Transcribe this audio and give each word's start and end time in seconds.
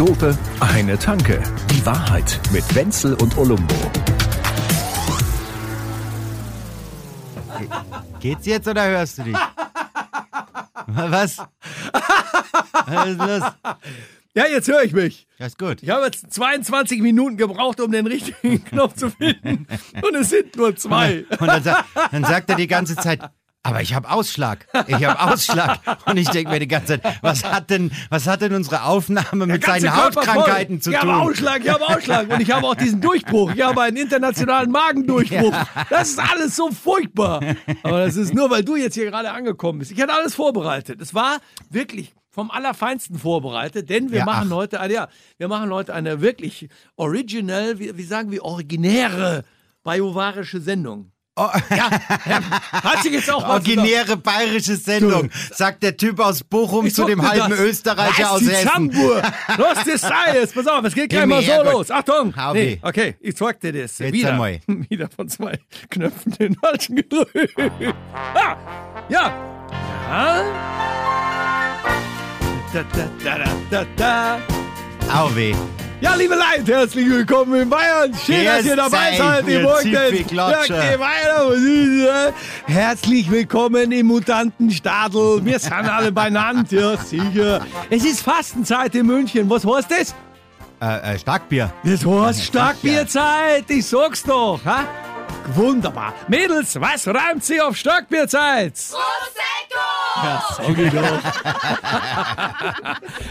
Dope, 0.00 0.34
eine 0.60 0.98
Tanke. 0.98 1.42
Die 1.70 1.84
Wahrheit 1.84 2.40
mit 2.52 2.74
Wenzel 2.74 3.12
und 3.16 3.36
Olumbo. 3.36 3.74
Geht's 8.18 8.46
jetzt 8.46 8.66
oder 8.66 8.86
hörst 8.86 9.18
du 9.18 9.24
dich? 9.24 9.36
Was? 10.86 11.36
Was 12.86 13.08
ist 13.08 13.18
los? 13.18 13.42
Ja, 14.32 14.46
jetzt 14.46 14.68
höre 14.68 14.84
ich 14.84 14.94
mich. 14.94 15.26
Ja, 15.38 15.44
ist 15.44 15.58
gut. 15.58 15.82
Ich 15.82 15.90
habe 15.90 16.06
jetzt 16.06 16.32
22 16.32 17.02
Minuten 17.02 17.36
gebraucht, 17.36 17.78
um 17.78 17.92
den 17.92 18.06
richtigen 18.06 18.64
Knopf 18.70 18.94
zu 18.94 19.10
finden. 19.10 19.66
Und 20.00 20.14
es 20.14 20.30
sind 20.30 20.56
nur 20.56 20.74
zwei. 20.76 21.26
Und 21.38 21.46
dann, 21.46 21.62
dann 22.10 22.24
sagt 22.24 22.48
er 22.48 22.56
die 22.56 22.68
ganze 22.68 22.96
Zeit, 22.96 23.20
aber 23.62 23.82
ich 23.82 23.92
habe 23.94 24.10
Ausschlag. 24.10 24.66
Ich 24.86 25.04
habe 25.04 25.20
Ausschlag. 25.32 25.80
Und 26.06 26.16
ich 26.16 26.28
denke 26.30 26.50
mir 26.50 26.58
die 26.60 26.68
ganze 26.68 27.00
Zeit, 27.00 27.18
was 27.22 27.44
hat 27.44 27.68
denn, 27.70 27.90
was 28.08 28.26
hat 28.26 28.40
denn 28.40 28.54
unsere 28.54 28.84
Aufnahme 28.84 29.46
mit 29.46 29.64
seinen 29.64 29.94
Hautkrankheiten 29.94 30.76
voll. 30.76 30.82
zu 30.82 30.90
ich 30.92 30.98
tun? 30.98 31.10
habe 31.12 31.22
Ausschlag, 31.22 31.64
ich 31.64 31.68
habe 31.70 31.86
Ausschlag. 31.88 32.30
Und 32.32 32.40
ich 32.40 32.50
habe 32.50 32.66
auch 32.66 32.74
diesen 32.74 33.00
Durchbruch. 33.00 33.52
Ich 33.54 33.62
habe 33.62 33.82
einen 33.82 33.96
internationalen 33.98 34.70
Magendurchbruch. 34.70 35.54
Das 35.90 36.10
ist 36.10 36.18
alles 36.18 36.56
so 36.56 36.70
furchtbar. 36.70 37.40
Aber 37.82 38.06
das 38.06 38.16
ist 38.16 38.34
nur, 38.34 38.50
weil 38.50 38.64
du 38.64 38.76
jetzt 38.76 38.94
hier 38.94 39.06
gerade 39.10 39.30
angekommen 39.30 39.80
bist. 39.80 39.90
Ich 39.90 40.00
hatte 40.00 40.14
alles 40.14 40.34
vorbereitet. 40.34 41.00
Es 41.00 41.14
war 41.14 41.38
wirklich 41.68 42.14
vom 42.30 42.50
Allerfeinsten 42.50 43.18
vorbereitet, 43.18 43.90
denn 43.90 44.10
wir 44.12 44.20
Ja, 44.20 44.24
machen 44.24 44.48
ach. 44.52 44.56
heute 44.56 44.80
eine, 44.80 44.94
ja, 44.94 45.08
wir 45.36 45.48
machen 45.48 45.70
heute 45.72 45.92
eine 45.94 46.20
wirklich 46.20 46.68
original, 46.96 47.78
wie, 47.78 47.96
wie 47.96 48.04
sagen 48.04 48.30
wir, 48.30 48.44
originäre 48.44 49.44
bayovarische 49.82 50.60
Sendung. 50.60 51.10
Oh. 51.40 51.48
Ja, 51.74 51.90
hat 52.82 53.02
sich 53.02 53.12
jetzt 53.12 53.30
auch 53.30 53.40
mal 53.40 53.54
Originäre 53.54 54.16
bayerische 54.18 54.76
Sendung, 54.76 55.30
sagt 55.54 55.82
der 55.82 55.96
Typ 55.96 56.20
aus 56.20 56.44
Bochum 56.44 56.84
Ich 56.86 56.94
zu 56.94 57.06
dem 57.06 57.26
halben 57.26 57.50
das. 57.50 57.60
Österreicher 57.60 58.24
Was, 58.24 58.30
aus 58.30 58.42
Hessen. 58.42 58.68
Zambuhr. 58.68 59.22
Los, 59.56 59.84
das 59.86 60.00
sei 60.02 60.38
es. 60.42 60.52
Pass 60.52 60.66
auf, 60.66 60.84
es 60.84 60.94
geht 60.94 61.08
gleich 61.08 61.24
mal 61.24 61.40
so 61.42 61.50
Herrgott. 61.50 61.72
los. 61.72 61.90
Achtung. 61.90 62.34
Nee, 62.52 62.78
okay, 62.82 63.16
ich 63.20 63.36
zeig 63.36 63.58
dir 63.60 63.72
das. 63.72 63.98
Jetzt 63.98 64.12
wieder, 64.12 64.32
einmal. 64.32 64.60
wieder 64.66 65.08
von 65.14 65.28
zwei 65.28 65.58
Knöpfen 65.88 66.32
den 66.32 66.54
falschen 66.56 66.96
gedrückt. 66.96 67.32
Ah, 68.34 68.56
ja. 69.08 69.32
Ja. 70.10 70.44
Da, 72.72 72.84
da, 72.92 73.08
da, 73.24 73.38
da, 73.38 73.56
da, 73.70 73.86
da. 73.96 74.38
Au 75.18 75.34
weh. 75.34 75.54
Ja, 76.00 76.14
liebe 76.14 76.34
Leute, 76.34 76.72
herzlich 76.72 77.10
willkommen 77.10 77.60
in 77.60 77.68
Bayern. 77.68 78.14
Schön, 78.14 78.46
dass 78.46 78.64
ihr 78.64 78.76
dabei 78.76 79.18
seid. 79.18 79.46
Ihr 79.46 79.62
äh? 82.08 82.32
Herzlich 82.64 83.30
willkommen 83.30 83.92
im 83.92 84.06
Mutantenstadel. 84.06 85.44
Wir 85.44 85.58
sind 85.58 85.72
alle 85.72 86.10
beieinander, 86.10 86.92
ja, 86.92 86.96
sicher. 86.96 87.66
Es 87.90 88.06
ist 88.06 88.22
Fastenzeit 88.22 88.94
in 88.94 89.06
München. 89.06 89.50
Was 89.50 89.66
heißt 89.66 89.90
das? 89.90 90.14
Äh, 90.80 91.14
äh, 91.14 91.18
Starkbier. 91.18 91.70
Das 91.84 92.06
heißt 92.06 92.44
Starkbierzeit. 92.44 93.64
Ich 93.68 93.86
sag's 93.86 94.22
doch. 94.22 94.58
Ha? 94.64 94.84
Wunderbar. 95.54 96.14
Mädels, 96.28 96.80
was 96.80 97.06
reimt 97.08 97.44
sie 97.44 97.60
auf 97.60 97.76
Starkbierzeit? 97.76 98.74
Ja, 100.22 100.42
sag 100.56 100.78
ich 100.78 100.92
doch. 100.92 101.22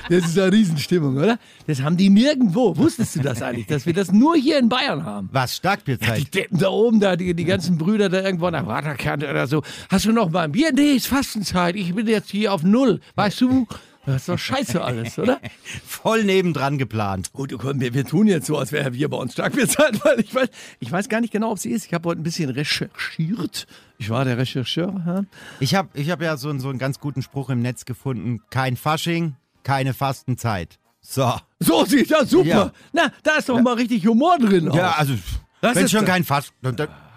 Das 0.10 0.26
ist 0.26 0.40
eine 0.40 0.52
Riesenstimmung, 0.52 1.18
oder? 1.18 1.38
Das 1.68 1.82
haben 1.82 1.98
die 1.98 2.10
nirgendwo. 2.10 2.76
Wusstest 2.78 3.16
du 3.16 3.20
das 3.22 3.42
eigentlich, 3.42 3.68
dass 3.68 3.86
wir 3.86 3.94
das 3.94 4.12
nur 4.12 4.36
hier 4.36 4.58
in 4.58 4.70
Bayern 4.70 5.06
haben? 5.06 5.30
Was? 5.32 5.56
Starkbierzeit? 5.58 6.18
Die 6.18 6.32
Deppen 6.32 6.58
da 6.58 6.70
oben, 6.70 7.00
da, 7.00 7.16
die, 7.16 7.34
die 7.34 7.46
ganzen 7.46 7.78
Brüder 7.78 8.10
da 8.10 8.22
irgendwo 8.22 8.48
an 8.48 8.54
der 8.54 8.66
Waterkante 8.68 9.30
oder 9.30 9.48
so. 9.48 9.62
Hast 9.90 10.06
du 10.06 10.12
noch 10.12 10.30
mal 10.30 10.46
ein 10.46 10.52
Bier? 10.52 10.72
Nee, 10.74 10.94
ist 10.94 11.08
Fastenzeit. 11.08 11.76
Ich 11.76 11.94
bin 11.94 12.08
jetzt 12.08 12.32
hier 12.32 12.54
auf 12.54 12.64
Null. 12.64 13.02
Weißt 13.16 13.42
du? 13.42 13.68
Das 14.06 14.16
ist 14.18 14.30
doch 14.30 14.40
scheiße 14.40 14.82
alles, 14.84 15.20
oder? 15.20 15.40
Voll 15.86 16.24
nebendran 16.24 16.78
geplant. 16.78 17.32
Gut, 17.34 17.52
wir, 17.52 17.94
wir 17.94 18.06
tun 18.06 18.28
jetzt 18.28 18.48
so, 18.48 18.58
als 18.58 18.72
wäre 18.72 18.94
wir 18.94 19.10
bei 19.10 19.18
uns 19.18 19.34
Starkbierzeit, 19.34 20.04
weil 20.06 20.20
ich 20.22 20.34
weiß, 20.34 20.48
ich 20.80 20.92
weiß 20.92 21.10
gar 21.10 21.22
nicht 21.22 21.32
genau, 21.34 21.52
ob 21.52 21.60
sie 21.60 21.70
ist. 21.72 21.86
Ich 21.86 21.94
habe 21.94 22.10
heute 22.10 22.22
ein 22.22 22.24
bisschen 22.24 22.50
recherchiert. 22.50 23.68
Ich 23.98 24.10
war 24.10 24.26
der 24.26 24.38
Rechercheur. 24.38 25.04
Ja? 25.06 25.24
Ich 25.60 25.76
habe 25.76 25.90
ich 25.94 26.10
hab 26.10 26.22
ja 26.22 26.38
so, 26.38 26.50
einen- 26.50 26.60
so 26.60 26.70
einen 26.70 26.80
ganz 26.80 27.00
guten 27.00 27.22
Spruch 27.22 27.50
im 27.50 27.62
Netz 27.62 27.86
gefunden. 27.86 28.42
Kein 28.50 28.78
Fasching, 28.78 29.36
keine 29.64 29.94
Fastenzeit. 29.94 30.80
So. 31.02 31.34
So 31.60 31.86
sieht 31.86 32.10
das 32.12 32.30
super. 32.30 32.48
Ja. 32.48 32.72
Na, 32.94 33.12
da 33.24 33.36
ist 33.38 33.50
doch 33.50 33.62
mal 33.62 33.76
richtig 33.76 34.06
Humor 34.08 34.38
drin. 34.40 34.72
Ja, 34.74 34.92
auch. 34.92 34.98
also, 35.00 35.14
Das 35.62 35.76
wenn 35.76 35.86
ist 35.86 35.92
schon 35.92 36.06
kein 36.06 36.24
Fast, 36.24 36.54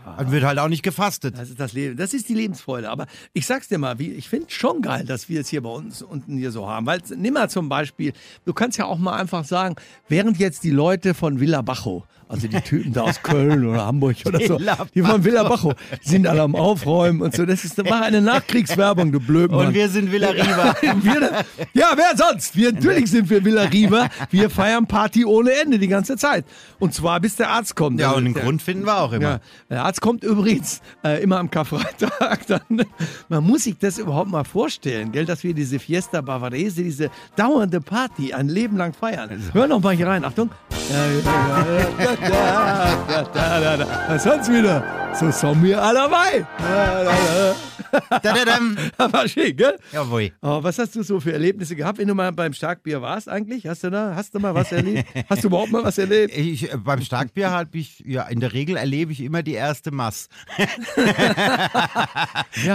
dann, 0.05 0.31
wird 0.31 0.45
halt 0.45 0.59
auch 0.59 0.69
nicht 0.69 0.83
gefastet. 0.83 1.37
Das 1.37 1.51
ist 1.51 1.61
das 1.61 1.73
Leben. 1.73 1.97
Das 1.97 2.15
ist 2.15 2.29
die 2.29 2.35
Lebensfreude. 2.35 2.91
Aber 2.91 3.07
ich 3.33 3.47
sag's 3.47 3.69
dir 3.69 3.79
mal, 3.79 3.99
wie, 3.99 4.13
ich 4.13 4.29
finde 4.29 4.51
schon 4.51 4.83
geil, 4.83 5.05
dass 5.05 5.29
wir 5.29 5.41
es 5.41 5.49
hier 5.49 5.63
bei 5.63 5.71
uns 5.71 6.03
unten 6.03 6.37
hier 6.37 6.51
so 6.51 6.69
haben. 6.69 6.87
Weil, 6.87 7.01
nimm 7.17 7.35
mal 7.35 7.49
zum 7.49 7.69
Beispiel, 7.69 8.13
du 8.45 8.53
kannst 8.53 8.79
ja 8.79 8.87
auch 8.87 8.99
mal 8.99 9.19
einfach 9.19 9.45
sagen, 9.45 9.77
während 10.09 10.39
jetzt 10.39 10.65
die 10.65 10.71
Leute 10.71 11.15
von 11.15 11.41
Villa 11.41 11.63
Bajo, 11.63 12.05
also 12.33 12.49
die 12.49 12.61
Typen 12.63 12.95
da 12.95 13.03
aus 13.03 13.23
Köln 13.23 13.67
oder 13.67 13.85
Hamburg 13.85 14.17
oder 14.25 14.41
so, 14.41 14.59
die 14.95 15.03
von 15.03 15.23
Villa 15.23 15.43
Bajo, 15.43 15.75
sind 16.01 16.27
alle 16.27 16.41
am 16.41 16.55
Aufräumen 16.55 17.21
und 17.21 17.37
so. 17.37 17.45
Das 17.45 17.63
ist 17.63 17.77
mach 17.85 18.01
eine 18.01 18.23
Nachkriegswerbung, 18.23 19.13
du 19.13 19.21
Blödmann. 19.21 19.67
Und 19.67 19.75
wir 19.75 19.89
sind 19.91 20.11
Villa 20.11 20.31
Riva. 20.31 20.75
Wir, 21.03 21.45
ja, 21.75 21.93
wer 21.95 22.17
sonst? 22.17 22.57
Wir, 22.57 22.73
natürlich 22.73 23.11
sind 23.11 23.29
wir 23.29 23.45
Villa 23.45 23.65
Riva. 23.65 24.09
Wir 24.31 24.49
feiern 24.49 24.87
Party 24.87 25.25
ohne 25.25 25.53
Ende 25.53 25.79
die 25.79 25.89
ganze 25.89 26.17
Zeit. 26.17 26.47
Und 26.79 26.95
zwar 26.95 27.21
bis 27.21 27.37
der 27.37 27.51
Arzt 27.51 27.77
kommt. 27.77 28.01
ja, 28.01 28.07
Also 28.09 28.19
und 28.19 28.25
einen 28.27 28.35
der, 28.35 28.43
Grund 28.45 28.63
finden 28.63 28.87
wir 28.87 28.99
auch 28.99 29.13
immer. 29.13 29.23
ja, 29.25 29.41
der 29.69 29.85
Arzt 29.85 30.01
kommt 30.01 30.25
übrigens 30.25 30.81
äh, 31.05 31.23
immer 31.23 31.39
am 31.39 31.51
Karfreitag. 31.51 32.47
Dann, 32.47 32.63
man 33.29 33.45
muss 33.45 33.65
sich 33.65 33.77
das 33.79 33.99
überhaupt 33.99 34.31
mal 34.31 34.45
vorstellen, 34.45 35.13
gell, 35.13 35.27
dass 35.27 35.45
wir 35.45 35.53
diese 35.55 35.79
Fiesta 35.79 36.23
Bavarese, 36.23 36.83
diese 36.83 37.11
dauernde 37.37 37.81
Party 37.83 38.33
ein 38.33 38.49
Leben 38.49 38.77
lang 38.79 38.95
feiern. 38.95 39.31
Hör 39.53 39.67
noch 39.67 39.81
mal 39.83 39.95
hier 39.95 40.07
rein, 40.07 40.25
Achtung. 40.25 40.51
Was 44.09 44.23
sonst 44.25 44.49
wieder? 44.51 44.83
So 45.15 45.31
sind 45.31 45.63
wir 45.63 45.83
alle 45.83 45.99
dabei. 46.01 46.47
Dadadam. 46.59 47.72
War 48.99 49.29
schön, 49.29 49.57
gell? 49.57 49.79
Jawohl. 49.93 50.33
Oh, 50.43 50.63
was 50.63 50.79
hast 50.79 50.97
du 50.97 51.03
so 51.03 51.21
für 51.21 51.33
Erlebnisse 51.33 51.77
gehabt, 51.77 51.99
wenn 51.99 52.09
du 52.09 52.15
mal 52.15 52.33
beim 52.33 52.53
Starkbier 52.53 53.03
warst 53.03 53.29
eigentlich? 53.29 53.67
Hast 53.67 53.85
du 53.85 53.91
da, 53.91 54.15
hast 54.15 54.35
du 54.35 54.39
mal 54.41 54.55
was 54.55 54.73
erlebt? 54.73 55.09
Hast 55.29 55.45
du 55.45 55.49
überhaupt 55.49 55.71
mal 55.73 55.85
was 55.85 55.99
erlebt? 55.99 56.37
Ich, 56.37 56.73
äh, 56.73 56.77
beim 56.77 57.01
Starkbier 57.03 57.51
habe 57.51 57.77
ich, 57.79 58.01
ja, 58.07 58.23
in 58.25 58.41
der 58.41 58.53
Regel 58.53 58.77
erlebe 58.77 59.13
ich 59.13 59.21
immer 59.21 59.43
die 59.43 59.53
erste 59.55 59.91
Mass. 59.91 60.29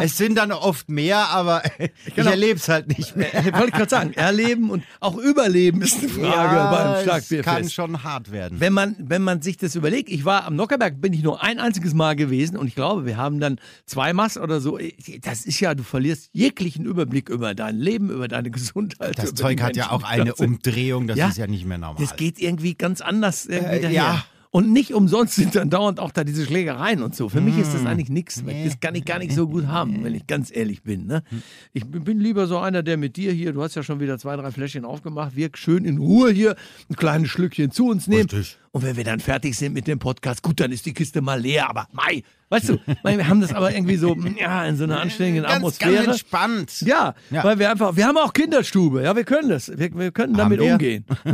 Es 0.01 0.17
sind 0.17 0.35
dann 0.37 0.51
oft 0.51 0.89
mehr, 0.89 1.29
aber 1.29 1.63
ich 2.05 2.15
Genau. 2.15 2.31
erlebe 2.31 2.55
es 2.59 2.67
halt 2.69 2.97
nicht 2.97 3.15
mehr. 3.15 3.33
Äh, 3.33 3.53
Wollte 3.53 3.67
ich 3.67 3.73
gerade 3.73 3.89
sagen, 3.89 4.13
erleben 4.13 4.69
und 4.69 4.83
auch 4.99 5.17
überleben 5.17 5.81
ist 5.81 5.99
eine 5.99 6.09
Frage 6.09 6.75
beim 6.75 6.93
es 6.95 7.03
Starkbierfest. 7.03 7.55
kann 7.55 7.69
schon 7.69 8.03
hart 8.03 8.31
werden. 8.31 8.59
Wenn 8.59 8.73
man, 8.73 8.95
wenn 8.99 9.21
man 9.21 9.41
sich 9.41 9.57
das 9.57 9.75
überlegt, 9.75 10.09
ich 10.09 10.25
war 10.25 10.45
am 10.45 10.55
Nockerberg, 10.55 10.99
bin 11.01 11.13
ich 11.13 11.23
nur 11.23 11.43
ein 11.43 11.59
einziges 11.59 11.93
Mal 11.93 12.15
gewesen 12.15 12.57
und 12.57 12.67
ich 12.67 12.75
glaube, 12.75 13.05
wir 13.05 13.17
haben 13.17 13.39
dann 13.39 13.59
zwei 13.85 14.13
Mass 14.13 14.37
oder 14.37 14.59
so. 14.59 14.77
Das 15.21 15.45
ist 15.45 15.59
ja, 15.59 15.73
du 15.75 15.83
verlierst 15.83 16.29
jeglichen 16.33 16.85
Überblick 16.85 17.29
über 17.29 17.55
dein 17.55 17.77
Leben, 17.77 18.09
über 18.09 18.27
deine 18.27 18.51
Gesundheit. 18.51 19.17
Das 19.17 19.33
Zeug 19.33 19.61
hat 19.61 19.75
ja 19.75 19.91
auch 19.91 20.03
eine. 20.03 20.35
Umdrehung, 20.35 21.07
das 21.07 21.17
ist 21.29 21.37
ja 21.37 21.47
nicht 21.47 21.65
mehr 21.65 21.77
normal. 21.77 22.01
Das 22.01 22.15
geht 22.15 22.39
irgendwie 22.39 22.75
ganz 22.75 23.01
anders 23.01 23.45
irgendwie 23.45 23.75
Äh, 23.77 23.81
daher. 23.81 23.91
ja. 23.95 24.25
Und 24.49 24.71
nicht 24.71 24.93
umsonst 24.93 25.35
sind 25.35 25.55
dann 25.55 25.69
dauernd 25.69 25.99
auch 25.99 26.11
da 26.11 26.23
diese 26.23 26.45
Schlägereien 26.45 27.03
und 27.03 27.13
so. 27.13 27.27
Für 27.27 27.41
mich 27.41 27.57
ist 27.57 27.73
das 27.73 27.83
Mm. 27.83 27.87
eigentlich 27.87 28.09
nichts. 28.09 28.41
Das 28.63 28.79
kann 28.79 28.95
ich 28.95 29.03
gar 29.03 29.19
nicht 29.19 29.33
so 29.33 29.45
gut 29.47 29.67
haben, 29.67 30.03
wenn 30.05 30.15
ich 30.15 30.25
ganz 30.25 30.55
ehrlich 30.55 30.83
bin. 30.83 31.05
Ne? 31.05 31.21
Hm. 31.29 31.43
Ich 31.73 31.85
bin 31.85 32.03
bin 32.05 32.19
lieber 32.21 32.47
so 32.47 32.57
einer, 32.57 32.81
der 32.81 32.95
mit 32.95 33.17
dir 33.17 33.33
hier, 33.33 33.51
du 33.51 33.61
hast 33.61 33.75
ja 33.75 33.83
schon 33.83 33.99
wieder 33.99 34.17
zwei, 34.17 34.37
drei 34.37 34.49
Fläschchen 34.51 34.85
aufgemacht, 34.85 35.35
wir 35.35 35.49
schön 35.55 35.83
in 35.83 35.97
Ruhe 35.97 36.31
hier 36.31 36.55
ein 36.89 36.95
kleines 36.95 37.29
Schlückchen 37.29 37.71
zu 37.71 37.87
uns 37.89 38.07
nehmen. 38.07 38.29
Richtig. 38.29 38.57
Und 38.71 38.83
wenn 38.83 38.95
wir 38.97 39.03
dann 39.03 39.19
fertig 39.19 39.57
sind 39.57 39.73
mit 39.73 39.87
dem 39.87 39.99
Podcast, 39.99 40.41
gut, 40.43 40.59
dann 40.59 40.71
ist 40.71 40.85
die 40.85 40.93
Kiste 40.93 41.21
mal 41.21 41.39
leer. 41.39 41.69
Aber 41.69 41.87
Mai, 41.91 42.23
weißt 42.49 42.69
du, 42.69 42.79
wir 43.03 43.27
haben 43.27 43.41
das 43.41 43.53
aber 43.53 43.73
irgendwie 43.73 43.97
so 43.97 44.15
ja, 44.39 44.65
in 44.65 44.75
so 44.77 44.83
einer 44.83 44.99
anständigen 45.01 45.43
ganz, 45.43 45.55
Atmosphäre. 45.55 45.93
ganz 45.95 46.07
entspannt. 46.07 46.81
Ja, 46.81 47.15
Ja. 47.31 47.43
weil 47.43 47.59
wir 47.59 47.71
einfach, 47.71 47.95
wir 47.95 48.05
haben 48.05 48.17
auch 48.17 48.33
Kinderstube, 48.33 49.03
ja, 49.03 49.15
wir 49.15 49.23
können 49.23 49.49
das, 49.49 49.69
wir, 49.75 49.93
wir 49.97 50.11
können 50.11 50.33
damit 50.35 50.59
wir? 50.59 50.71
umgehen. 50.73 51.05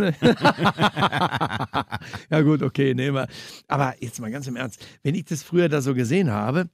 ja 2.29 2.41
gut, 2.41 2.61
okay, 2.63 2.93
nehmen 2.93 3.15
wir. 3.15 3.27
Aber 3.67 3.95
jetzt 3.99 4.19
mal 4.19 4.31
ganz 4.31 4.47
im 4.47 4.55
Ernst, 4.55 4.85
wenn 5.03 5.15
ich 5.15 5.25
das 5.25 5.43
früher 5.43 5.69
da 5.69 5.81
so 5.81 5.93
gesehen 5.93 6.31
habe, 6.31 6.69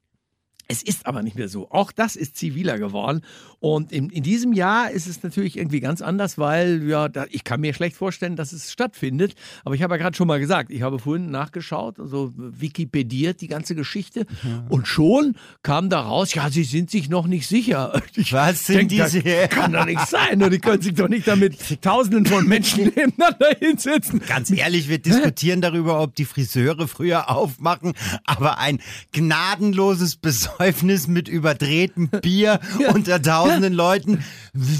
es 0.71 0.83
ist 0.83 1.07
aber 1.07 1.23
nicht 1.23 1.35
mehr 1.35 1.49
so. 1.49 1.71
Auch 1.71 1.91
das 1.91 2.15
ist 2.15 2.37
ziviler 2.37 2.77
geworden. 2.77 3.21
Und 3.59 3.91
in, 3.91 4.09
in 4.11 4.21
diesem 4.21 4.53
Jahr 4.53 4.91
ist 4.91 5.07
es 5.07 5.23
natürlich 5.23 5.57
irgendwie 5.57 5.79
ganz 5.79 6.01
anders, 6.01 6.37
weil 6.37 6.87
ja, 6.87 7.09
da, 7.09 7.25
ich 7.31 7.43
kann 7.43 7.59
mir 7.59 7.73
schlecht 7.73 7.95
vorstellen, 7.95 8.35
dass 8.35 8.53
es 8.53 8.71
stattfindet. 8.71 9.33
Aber 9.65 9.73
ich 9.73 9.81
habe 9.81 9.95
ja 9.95 9.97
gerade 9.97 10.15
schon 10.15 10.27
mal 10.27 10.39
gesagt, 10.39 10.69
ich 10.71 10.83
habe 10.83 10.99
vorhin 10.99 11.31
nachgeschaut, 11.31 11.99
also 11.99 12.31
wikipediert 12.37 13.41
die 13.41 13.47
ganze 13.47 13.73
Geschichte. 13.73 14.27
Und 14.69 14.87
schon 14.87 15.35
kam 15.63 15.89
da 15.89 16.01
raus, 16.01 16.35
ja, 16.35 16.51
sie 16.51 16.63
sind 16.63 16.91
sich 16.91 17.09
noch 17.09 17.25
nicht 17.25 17.47
sicher. 17.47 17.99
Ich 18.15 18.31
Was 18.33 18.65
sind 18.67 18.77
denk, 18.77 18.89
diese- 18.89 19.23
Das 19.23 19.49
kann 19.49 19.73
doch 19.73 19.85
nicht 19.85 20.05
sein. 20.07 20.37
ne? 20.37 20.49
Die 20.51 20.59
können 20.59 20.81
sich 20.83 20.93
doch 20.93 21.07
nicht 21.09 21.27
damit 21.27 21.57
Tausenden 21.81 22.25
von 22.27 22.47
Menschen 22.47 22.83
nebeneinander 22.95 23.55
hinsetzen. 23.59 24.21
Ganz 24.27 24.51
ehrlich, 24.51 24.87
wir 24.87 24.99
diskutieren 24.99 25.61
darüber, 25.61 25.99
ob 26.01 26.13
die 26.15 26.25
Friseure 26.25 26.87
früher 26.87 27.29
aufmachen, 27.31 27.93
aber 28.25 28.59
ein 28.59 28.79
gnadenloses 29.13 30.15
Besäufen 30.17 30.58
Besäufnis 30.59 31.07
mit 31.07 31.29
überdrehtem 31.29 32.09
Bier 32.21 32.59
unter 32.93 33.21
tausenden 33.21 33.71
Leuten. 33.71 34.21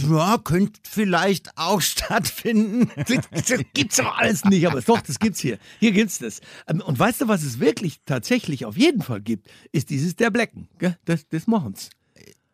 Ja, 0.09 0.37
könnte 0.37 0.77
vielleicht 0.83 1.57
auch 1.57 1.79
stattfinden. 1.79 2.91
Das, 2.97 3.47
das 3.47 3.63
gibt's 3.73 3.95
doch 3.95 4.17
alles 4.17 4.43
nicht, 4.43 4.67
aber 4.67 4.81
doch, 4.81 4.99
das 4.99 5.19
gibt's 5.19 5.39
hier. 5.39 5.57
Hier 5.79 5.93
gibt's 5.93 6.19
das. 6.19 6.41
Ähm, 6.67 6.81
Und 6.81 6.99
weißt 6.99 7.21
du, 7.21 7.27
was 7.29 7.43
es 7.43 7.61
wirklich 7.61 8.01
tatsächlich 8.05 8.65
auf 8.65 8.75
jeden 8.77 9.01
Fall 9.01 9.21
gibt, 9.21 9.47
ist 9.71 9.89
dieses 9.89 10.17
der 10.17 10.31
Blecken. 10.31 10.67
Das, 11.05 11.27
das 11.29 11.47
machen's. 11.47 11.89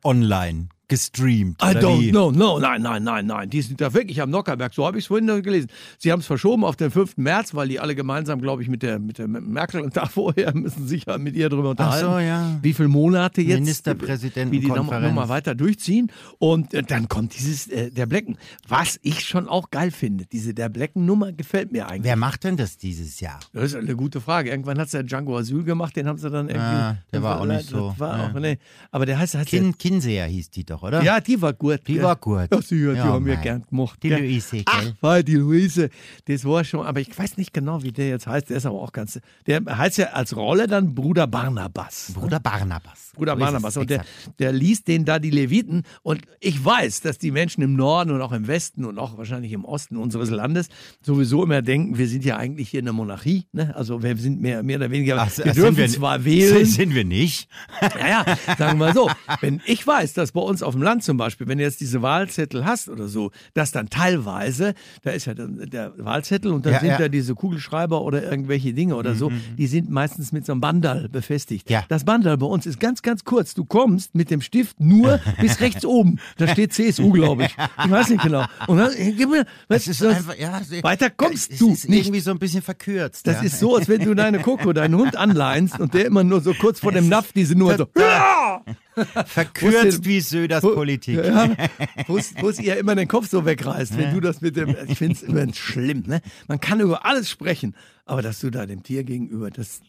Online 0.04 0.70
gestreamt. 0.88 1.62
I 1.62 1.76
don't 1.76 2.00
wie? 2.00 2.12
know, 2.12 2.32
no, 2.32 2.60
nein, 2.60 2.82
nein, 2.82 3.04
nein, 3.04 3.26
nein. 3.26 3.50
Die 3.50 3.62
sind 3.62 3.82
da 3.82 3.94
wirklich 3.94 4.22
am 4.22 4.30
Nockerberg. 4.30 4.74
So 4.74 4.86
habe 4.86 4.98
ich 4.98 5.06
es 5.06 5.08
vorhin 5.08 5.26
noch 5.26 5.42
gelesen. 5.42 5.70
Sie 5.98 6.12
haben 6.12 6.20
es 6.20 6.26
verschoben 6.26 6.64
auf 6.64 6.76
den 6.76 6.92
5. 6.92 7.18
März, 7.18 7.54
weil 7.56 7.68
die 7.68 7.80
alle 7.80 7.96
gemeinsam, 7.96 8.42
glaube 8.42 8.62
ich, 8.62 8.70
mit 8.70 8.84
der, 8.84 9.00
mit 9.00 9.18
der 9.18 9.28
Merkel 9.28 9.82
und 9.82 9.98
da 9.98 10.06
vorher 10.08 10.56
müssen 10.56 10.88
sich 10.88 11.06
ja 11.06 11.18
mit 11.18 11.36
ihr 11.36 11.50
drüber 11.50 11.72
unterhalten. 11.72 12.06
so, 12.06 12.20
ja. 12.20 12.60
Wie 12.62 12.74
viele 12.74 12.90
Monate 12.90 13.42
jetzt, 13.42 13.60
Ministerpräsidentenkonferenz. 13.60 14.52
wie 14.52 14.60
die 14.60 14.68
nochmal 14.68 15.02
noch 15.02 15.14
mal 15.14 15.30
weiter 15.30 15.56
durchziehen. 15.56 16.12
Und 16.40 16.74
äh, 16.74 16.84
dann 16.84 17.08
kommt 17.08 17.38
dieses 17.38 17.68
äh, 17.68 17.92
der 17.92 18.06
Blecken. 18.06 18.38
Was 18.68 19.00
ich 19.02 19.22
schon 19.26 19.48
auch 19.48 19.72
geil 19.72 19.92
finde, 19.92 20.26
diese 20.26 20.54
der 20.54 20.70
Blecken-Nummer 20.70 21.32
gefällt 21.32 21.72
mir 21.72 21.88
eigentlich. 21.88 22.04
Wer 22.04 22.16
macht 22.16 22.44
denn 22.44 22.58
das 22.58 22.78
dieses 22.78 23.20
Jahr? 23.20 23.40
Das 23.54 23.64
ist 23.64 23.76
eine 23.76 23.96
gute 23.96 24.22
Frage. 24.22 24.50
Irgendwann 24.50 24.78
hat 24.80 24.86
es 24.86 24.92
der 24.92 25.04
Django 25.04 25.38
Asyl 25.38 25.64
gemacht, 25.64 25.96
den 25.96 26.08
haben 26.08 26.18
sie 26.18 26.30
dann 26.30 26.48
irgendwie. 26.48 26.66
Ah, 26.66 26.98
der 27.12 27.24
war 27.24 27.42
auch 27.42 27.46
nicht 27.46 27.70
so, 27.70 27.94
War 27.98 28.18
ja. 28.18 28.28
auch, 28.28 28.40
nee. 28.40 28.58
Aber 28.92 29.06
der 29.06 29.20
heißt, 29.20 29.36
heißt 29.36 29.50
Kin 29.50 29.78
Kinseher 29.78 30.26
hieß 30.26 30.50
die 30.50 30.64
doch, 30.64 30.75
oder? 30.84 31.02
ja, 31.04 31.20
die 31.20 31.42
war 31.42 31.54
gut. 31.54 31.82
Die 31.88 31.96
gell? 31.96 32.04
war 32.04 32.16
gut. 32.16 32.48
Ach, 32.52 32.62
sie, 32.62 32.76
die 32.78 32.84
Ja, 32.96 33.04
haben 33.06 33.26
wir 33.26 33.36
gern 33.38 33.64
gemacht. 33.70 34.00
Die 34.04 34.10
gell? 34.10 34.20
Luise, 34.22 34.64
Ach, 34.66 34.82
gell? 34.82 34.94
weil 35.02 35.24
die 35.24 35.36
Luise, 35.36 35.90
das 36.26 36.46
war 36.46 36.64
schon, 36.64 36.86
aber 36.86 37.00
ich 37.00 37.18
weiß 37.18 37.38
nicht 37.38 37.54
genau, 37.54 37.84
wie 37.84 37.92
der 37.92 38.10
jetzt 38.10 38.28
heißt. 38.28 38.50
Der 38.50 38.58
ist 38.58 38.66
aber 38.66 38.82
auch 38.82 38.92
ganz, 38.92 39.20
der 39.48 39.62
heißt 39.66 39.98
ja 39.98 40.08
als 40.08 40.36
Rolle 40.36 40.68
dann 40.68 40.96
Bruder 40.96 41.28
Barnabas. 41.28 42.12
Bruder 42.14 42.40
Barnabas. 42.40 43.12
Bruder 43.16 43.34
So 43.34 43.40
Barnabas. 43.40 43.78
Und 43.78 43.90
der, 43.90 44.04
der 44.40 44.52
liest 44.52 44.88
denen 44.88 45.06
da 45.06 45.20
die 45.20 45.30
Leviten. 45.30 45.84
Und 46.04 46.22
ich 46.40 46.64
weiß, 46.64 47.02
dass 47.02 47.18
die 47.18 47.32
Menschen 47.32 47.62
im 47.64 47.76
Norden 47.76 48.12
und 48.12 48.22
auch 48.22 48.32
im 48.34 48.48
Westen 48.48 48.86
und 48.86 49.00
auch 49.00 49.18
wahrscheinlich 49.18 49.52
im 49.54 49.64
Osten 49.66 49.98
unseres 49.98 50.30
Landes 50.30 50.68
sowieso 51.02 51.44
immer 51.44 51.62
denken, 51.62 51.98
wir 51.98 52.08
sind 52.08 52.26
ja 52.26 52.38
eigentlich 52.38 52.70
hier 52.70 52.82
eine 52.82 52.92
Monarchie. 52.94 53.46
Ne? 53.54 53.74
Also 53.76 54.04
wir 54.04 54.16
sind 54.18 54.42
mehr, 54.42 54.64
mehr 54.64 54.78
oder 54.78 54.92
weniger, 54.92 55.18
Ach, 55.20 55.26
wir 55.38 55.46
sind 55.46 55.56
dürfen 55.58 55.78
wir- 55.78 55.88
zwar 55.88 56.26
wählen. 56.26 56.66
Sind 56.66 56.94
wir 56.94 57.06
nicht? 57.06 57.48
Ja, 57.82 58.08
ja, 58.08 58.38
sagen 58.58 58.80
wir 58.80 58.86
mal 58.88 58.94
so. 58.94 59.10
Wenn 59.42 59.62
ich 59.66 59.86
weiß, 59.86 60.14
dass 60.14 60.32
bei 60.32 60.42
uns 60.42 60.62
auf 60.66 60.74
dem 60.74 60.82
Land 60.84 61.04
zum 61.04 61.18
Beispiel, 61.18 61.48
wenn 61.48 61.58
du 61.58 61.64
jetzt 61.64 61.80
diese 61.82 62.02
Wahlzettel 62.02 62.66
hast 62.66 62.90
oder 62.90 63.08
so, 63.08 63.32
dass 63.54 63.72
dann 63.72 63.90
teilweise, 63.90 64.74
da 65.04 65.12
ist 65.12 65.26
ja 65.26 65.34
dann 65.34 65.58
der 65.70 65.94
Wahlzettel 65.98 66.52
und 66.52 66.66
dann 66.66 66.74
Ja, 66.74 66.80
sind 66.80 66.90
ja. 66.90 66.96
Mhm, 66.98 67.02
da 67.02 67.08
diese 67.10 67.36
Kugelschreiber 67.36 68.02
oder 68.02 68.24
irgendwelche 68.24 68.74
Dinge 68.74 68.96
oder 68.96 69.16
so, 69.16 69.32
die 69.58 69.68
sind 69.68 69.90
meistens 69.90 70.32
mit 70.32 70.46
so 70.46 70.52
einem 70.52 70.62
Bandal 70.62 71.10
befestigt. 71.10 71.70
Ja. 71.70 71.84
Das 71.90 72.04
Bandal 72.04 72.38
bei 72.38 72.46
uns 72.46 72.66
ist 72.66 72.80
ganz, 72.80 73.02
ganz 73.02 73.24
kurz. 73.24 73.54
Du 73.54 73.66
kommst 73.66 74.16
mit 74.16 74.30
dem 74.32 74.42
Stift 74.42 74.80
nur 74.80 75.20
bis 75.42 75.60
rechts 75.60 75.86
oben. 75.86 76.20
Da 76.38 76.48
steht 76.48 76.74
CSU, 76.74 77.12
glaube 77.12 77.44
ich. 77.46 77.56
Ich 77.86 77.92
weiß 77.92 78.10
nicht 78.10 78.24
genau. 78.24 78.46
Und 78.68 78.78
dann, 78.78 78.92
gib 78.96 79.30
mir, 79.30 79.46
Das 79.68 79.82
was, 79.82 79.88
ist 79.88 80.02
das, 80.02 80.18
einfach, 80.18 80.38
ja, 80.38 80.60
weiter 80.82 81.10
kommst 81.10 81.52
es 81.52 81.60
du 81.60 81.72
ist 81.74 81.88
nicht. 81.90 82.06
irgendwie 82.08 82.20
so 82.22 82.32
ein 82.32 82.40
bisschen 82.40 82.62
verkürzt. 82.62 83.28
Das 83.28 83.38
ja. 83.38 83.44
ist 83.44 83.60
so, 83.60 83.76
als 83.76 83.88
wenn 83.88 84.02
du 84.04 84.14
deine 84.14 84.40
Koko, 84.40 84.74
deinen 84.74 84.96
Hund 84.96 85.16
anleinst 85.16 85.80
und 85.80 85.94
der 85.94 86.06
immer 86.06 86.24
nur 86.24 86.42
so 86.42 86.54
kurz 86.54 86.80
vor 86.80 86.92
dem 86.92 87.08
Napf 87.10 87.32
diese 87.34 87.56
nur 87.56 87.78
so. 87.78 87.88
verkürzt 89.26 90.06
wie 90.06 90.20
Söders 90.22 90.62
Politik. 90.62 91.24
Ja, 91.24 91.50
wo 92.08 92.18
es- 92.18 92.34
wo 92.40 92.50
ihr 92.50 92.78
immer 92.78 92.96
den 92.96 93.08
Kopf 93.08 93.30
so 93.30 93.46
wegreißt, 93.46 93.98
wenn 93.98 94.14
du 94.14 94.20
das 94.22 94.42
mit 94.42 94.56
dem. 94.56 94.76
Ich 94.88 94.98
finde 94.98 95.16
es 95.16 95.24
immer 95.24 95.46
schlimm, 95.54 96.04
ne? 96.08 96.22
Man 96.48 96.60
kann 96.60 96.80
über 96.80 97.06
alles 97.06 97.30
sprechen, 97.30 97.76
aber 98.06 98.22
dass 98.22 98.40
du 98.40 98.50
da 98.50 98.66
dem 98.66 98.84
Tier 98.84 99.04
gegenüber, 99.04 99.50
das, 99.52 99.82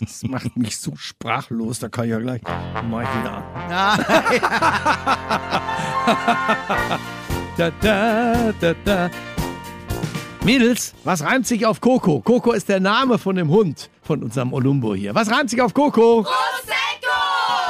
das 0.00 0.22
macht 0.24 0.56
mich 0.56 0.76
so 0.78 0.94
sprachlos, 0.96 1.78
da 1.78 1.88
kann 1.88 2.04
ich 2.06 2.10
ja 2.10 2.18
gleich. 2.18 2.42
Mach 2.44 3.02
ich 3.02 3.20
wieder 3.20 3.32
an. 3.32 3.42
Da, 7.56 7.70
da, 7.80 8.52
da, 8.60 8.74
da. 8.84 9.10
Mädels, 10.44 10.94
was 11.04 11.22
reimt 11.22 11.46
sich 11.46 11.66
auf 11.66 11.80
Coco? 11.80 12.20
Coco 12.20 12.50
ist 12.52 12.68
der 12.68 12.80
Name 12.80 13.18
von 13.18 13.36
dem 13.36 13.48
Hund 13.48 13.90
von 14.02 14.22
unserem 14.24 14.52
Olumbo 14.52 14.94
hier. 14.94 15.14
Was 15.14 15.30
reimt 15.30 15.50
sich 15.50 15.62
auf 15.62 15.72
Coco? 15.72 16.26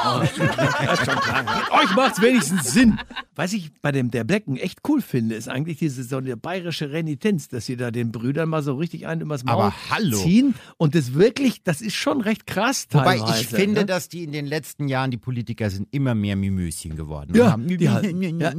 Euch 0.04 1.94
macht's 1.96 2.20
wenigstens 2.20 2.72
Sinn. 2.72 2.98
Was 3.34 3.52
ich 3.52 3.70
bei 3.80 3.92
dem 3.92 4.10
der 4.10 4.24
Blecken 4.24 4.56
echt 4.56 4.80
cool 4.88 5.00
finde, 5.00 5.34
ist 5.34 5.48
eigentlich 5.48 5.78
diese 5.78 6.02
so 6.04 6.18
eine 6.18 6.36
bayerische 6.36 6.90
Renitenz, 6.92 7.48
dass 7.48 7.66
sie 7.66 7.76
da 7.76 7.90
den 7.90 8.12
Brüdern 8.12 8.48
mal 8.48 8.62
so 8.62 8.74
richtig 8.74 9.06
einen 9.06 9.22
übers 9.22 9.44
Maul 9.44 9.54
Aber 9.54 9.74
hallo. 9.90 10.18
ziehen. 10.18 10.54
Und 10.76 10.94
das 10.94 11.14
wirklich, 11.14 11.62
das 11.62 11.80
ist 11.80 11.94
schon 11.94 12.20
recht 12.20 12.46
krass 12.46 12.86
Wobei 12.90 13.18
teilweise. 13.18 13.40
ich 13.40 13.46
finde, 13.48 13.80
ne? 13.80 13.86
dass 13.86 14.08
die 14.08 14.24
in 14.24 14.32
den 14.32 14.46
letzten 14.46 14.88
Jahren, 14.88 15.10
die 15.10 15.16
Politiker 15.18 15.70
sind 15.70 15.88
immer 15.92 16.14
mehr 16.14 16.36
Mimöschen 16.36 16.96
geworden. 16.96 17.34
Ja, 17.34 17.52
haben- 17.52 17.66
halten- 17.68 18.40
ja. 18.40 18.52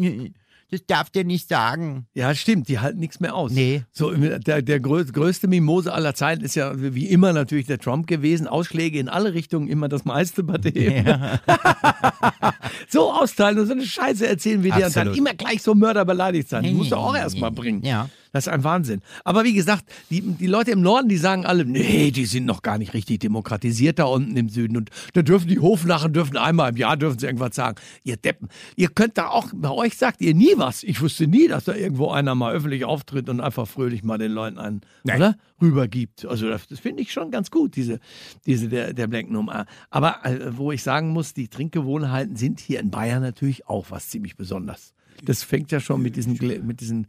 Das 0.71 0.85
darf 0.87 1.09
der 1.09 1.23
nicht 1.23 1.49
sagen. 1.49 2.07
Ja, 2.13 2.33
stimmt, 2.33 2.67
die 2.67 2.79
halten 2.79 2.99
nichts 2.99 3.19
mehr 3.19 3.35
aus. 3.35 3.51
Nee. 3.51 3.83
So, 3.91 4.11
der, 4.11 4.61
der 4.61 4.79
grö 4.79 5.05
größte 5.05 5.47
Mimose 5.47 5.93
aller 5.93 6.15
Zeiten 6.15 6.43
ist 6.43 6.55
ja 6.55 6.71
wie 6.75 7.07
immer 7.07 7.31
natürlich 7.33 7.67
der 7.67 7.77
Trump 7.77 8.07
gewesen. 8.07 8.47
Ausschläge 8.47 8.97
in 8.97 9.07
alle 9.07 9.33
Richtungen, 9.33 9.67
immer 9.67 9.87
das 9.87 10.05
meiste 10.05 10.43
bei 10.43 10.57
dem. 10.57 11.05
so 12.89 13.11
austeilen 13.11 13.59
und 13.59 13.67
so 13.67 13.73
eine 13.73 13.85
Scheiße 13.85 14.27
erzählen 14.27 14.63
wie 14.63 14.71
der 14.71 14.87
und 14.87 14.95
dann 14.95 15.13
immer 15.13 15.33
gleich 15.33 15.61
so 15.61 15.75
mörderbeleidigt 15.75 16.49
sein. 16.49 16.63
Die 16.63 16.71
musst 16.71 16.91
du 16.91 16.95
auch 16.95 17.15
erst 17.15 17.37
mal 17.37 17.51
bringen. 17.51 17.83
Ja. 17.83 18.09
Das 18.33 18.47
ist 18.47 18.53
ein 18.53 18.63
Wahnsinn. 18.63 19.01
Aber 19.23 19.43
wie 19.43 19.53
gesagt, 19.53 19.85
die, 20.09 20.21
die 20.21 20.47
Leute 20.47 20.71
im 20.71 20.81
Norden, 20.81 21.07
die 21.07 21.17
sagen 21.17 21.45
alle, 21.45 21.65
nee, 21.65 22.09
die 22.09 22.25
sind 22.25 22.45
noch 22.45 22.63
gar 22.63 22.79
nicht 22.79 22.95
richtig 22.95 23.19
demokratisiert 23.19 23.99
da 23.99 24.05
unten 24.05 24.35
im 24.35 24.49
Süden. 24.49 24.75
Und 24.75 24.89
da 25.13 25.21
dürfen 25.21 25.47
die 25.47 25.59
Hofnarren 25.59 26.13
dürfen 26.13 26.37
einmal 26.37 26.71
im 26.71 26.77
Jahr 26.77 26.97
dürfen 26.97 27.19
sie 27.19 27.27
irgendwas 27.27 27.55
sagen. 27.55 27.79
Ihr 28.03 28.17
Deppen, 28.17 28.49
ihr 28.75 28.89
könnt 28.89 29.19
da 29.19 29.27
auch, 29.27 29.49
bei 29.53 29.69
euch 29.69 29.97
sagt 29.97 30.19
ihr 30.21 30.33
nie 30.33 30.53
was. 30.57 30.81
Ich 30.81 30.99
wusste 30.99 31.27
nie, 31.27 31.47
dass 31.47 31.65
da 31.65 31.75
irgendwo 31.75 32.09
einer 32.09 32.33
mal 32.33 32.55
öffentlich 32.55 32.85
auftritt 32.85 33.29
und 33.29 33.39
einfach 33.39 33.67
fröhlich 33.67 34.03
mal 34.03 34.17
den 34.17 34.31
Leuten 34.31 34.57
einen, 34.57 34.81
oder? 35.03 35.37
Rübergibt. 35.61 36.25
Also 36.25 36.49
das, 36.49 36.67
das 36.67 36.79
finde 36.79 37.03
ich 37.03 37.13
schon 37.13 37.29
ganz 37.29 37.51
gut, 37.51 37.75
diese, 37.75 37.99
diese 38.47 38.67
der, 38.67 38.93
der 38.93 39.05
Blanknummer. 39.05 39.67
Aber 39.91 40.25
äh, 40.25 40.57
wo 40.57 40.71
ich 40.71 40.81
sagen 40.81 41.09
muss, 41.09 41.35
die 41.35 41.49
Trinkgewohnheiten 41.49 42.35
sind 42.35 42.59
hier 42.59 42.79
in 42.79 42.89
Bayern 42.89 43.21
natürlich 43.21 43.67
auch 43.67 43.91
was 43.91 44.09
ziemlich 44.09 44.35
Besonderes. 44.37 44.95
Das 45.23 45.43
fängt 45.43 45.71
ja 45.71 45.79
schon 45.79 46.01
mit 46.01 46.15
diesen, 46.15 46.39
mit 46.65 46.81
diesen 46.81 47.07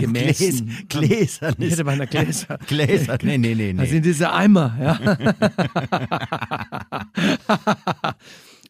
Gemäßen. 0.00 0.86
Gläs, 0.88 1.38
Gläsern. 1.38 1.54
Ich 1.58 1.72
hätte 1.72 1.84
bei 1.84 1.92
einer 1.92 2.06
Gläser. 2.06 2.58
Gläser. 2.66 3.18
Nee, 3.22 3.38
nee, 3.38 3.54
nee, 3.54 3.72
Das 3.72 3.86
nee. 3.86 3.92
sind 3.92 4.04
diese 4.04 4.32
Eimer, 4.32 4.76
ja. 4.80 4.98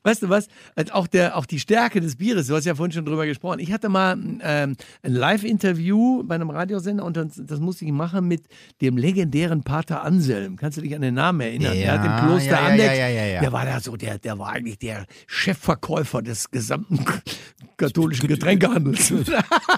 Weißt 0.02 0.22
du 0.22 0.30
was? 0.30 0.48
Also 0.74 0.94
Auch, 0.94 1.06
der, 1.06 1.36
auch 1.36 1.44
die 1.44 1.60
Stärke 1.60 2.00
des 2.00 2.16
Bieres, 2.16 2.46
du 2.46 2.54
hast 2.54 2.64
ja 2.64 2.74
vorhin 2.74 2.92
schon 2.92 3.04
drüber 3.04 3.26
gesprochen. 3.26 3.58
Ich 3.58 3.70
hatte 3.70 3.90
mal 3.90 4.16
ähm, 4.42 4.76
ein 5.02 5.12
Live-Interview 5.12 6.22
bei 6.24 6.36
einem 6.36 6.48
Radiosender 6.48 7.04
und 7.04 7.18
das, 7.18 7.40
das 7.44 7.60
musste 7.60 7.84
ich 7.84 7.92
machen 7.92 8.26
mit 8.26 8.44
dem 8.80 8.96
legendären 8.96 9.62
Pater 9.62 10.02
Anselm. 10.02 10.56
Kannst 10.56 10.78
du 10.78 10.82
dich 10.82 10.94
an 10.94 11.02
den 11.02 11.14
Namen 11.14 11.42
erinnern? 11.42 11.76
Ja, 11.76 11.80
der 11.80 11.92
hat 11.92 12.06
im 12.06 12.28
Kloster 12.28 12.50
ja, 12.50 12.60
ja, 12.60 12.66
Andex, 12.68 12.98
ja, 12.98 13.08
ja, 13.08 13.24
ja. 13.26 13.40
der 13.40 13.52
war 13.52 13.66
da 13.66 13.80
so, 13.80 13.94
der, 13.96 14.18
der 14.18 14.38
war 14.38 14.48
eigentlich 14.48 14.78
der 14.78 15.04
Chefverkäufer 15.26 16.22
des 16.22 16.50
gesamten 16.50 17.04
katholischen 17.80 18.28
Getränkehandels. 18.28 19.12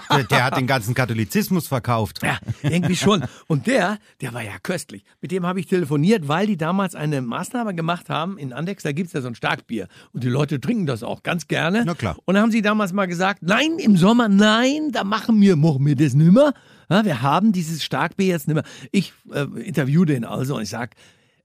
Der, 0.09 0.23
der 0.25 0.43
hat 0.43 0.57
den 0.57 0.67
ganzen 0.67 0.93
Katholizismus 0.93 1.67
verkauft. 1.67 2.19
Ja, 2.21 2.37
irgendwie 2.61 2.95
schon. 2.95 3.23
Und 3.47 3.65
der, 3.65 3.97
der 4.21 4.33
war 4.33 4.43
ja 4.43 4.51
köstlich. 4.61 5.03
Mit 5.21 5.31
dem 5.31 5.45
habe 5.45 5.59
ich 5.59 5.65
telefoniert, 5.65 6.27
weil 6.27 6.45
die 6.45 6.57
damals 6.57 6.93
eine 6.93 7.21
Maßnahme 7.21 7.73
gemacht 7.73 8.09
haben 8.09 8.37
in 8.37 8.53
Andex. 8.53 8.83
Da 8.83 8.91
gibt 8.91 9.07
es 9.07 9.13
ja 9.13 9.21
so 9.21 9.27
ein 9.27 9.35
Starkbier. 9.35 9.87
Und 10.11 10.23
die 10.23 10.29
Leute 10.29 10.59
trinken 10.61 10.85
das 10.85 11.01
auch 11.01 11.23
ganz 11.23 11.47
gerne. 11.47 11.83
Na 11.85 11.95
klar. 11.95 12.17
Und 12.25 12.35
da 12.35 12.41
haben 12.41 12.51
sie 12.51 12.61
damals 12.61 12.93
mal 12.93 13.07
gesagt, 13.07 13.41
nein, 13.41 13.79
im 13.79 13.97
Sommer, 13.97 14.29
nein, 14.29 14.91
da 14.91 15.03
machen 15.03 15.39
wir, 15.41 15.55
machen 15.55 15.85
wir 15.85 15.95
das 15.95 16.13
nimmer. 16.13 16.53
Ja, 16.89 17.05
wir 17.05 17.21
haben 17.23 17.53
dieses 17.53 17.83
Starkbier 17.83 18.27
jetzt 18.27 18.47
nimmer. 18.47 18.63
Ich 18.91 19.13
äh, 19.31 19.45
interview 19.61 20.05
den 20.05 20.25
also 20.25 20.55
und 20.55 20.61
ich 20.61 20.69
sag, 20.69 20.91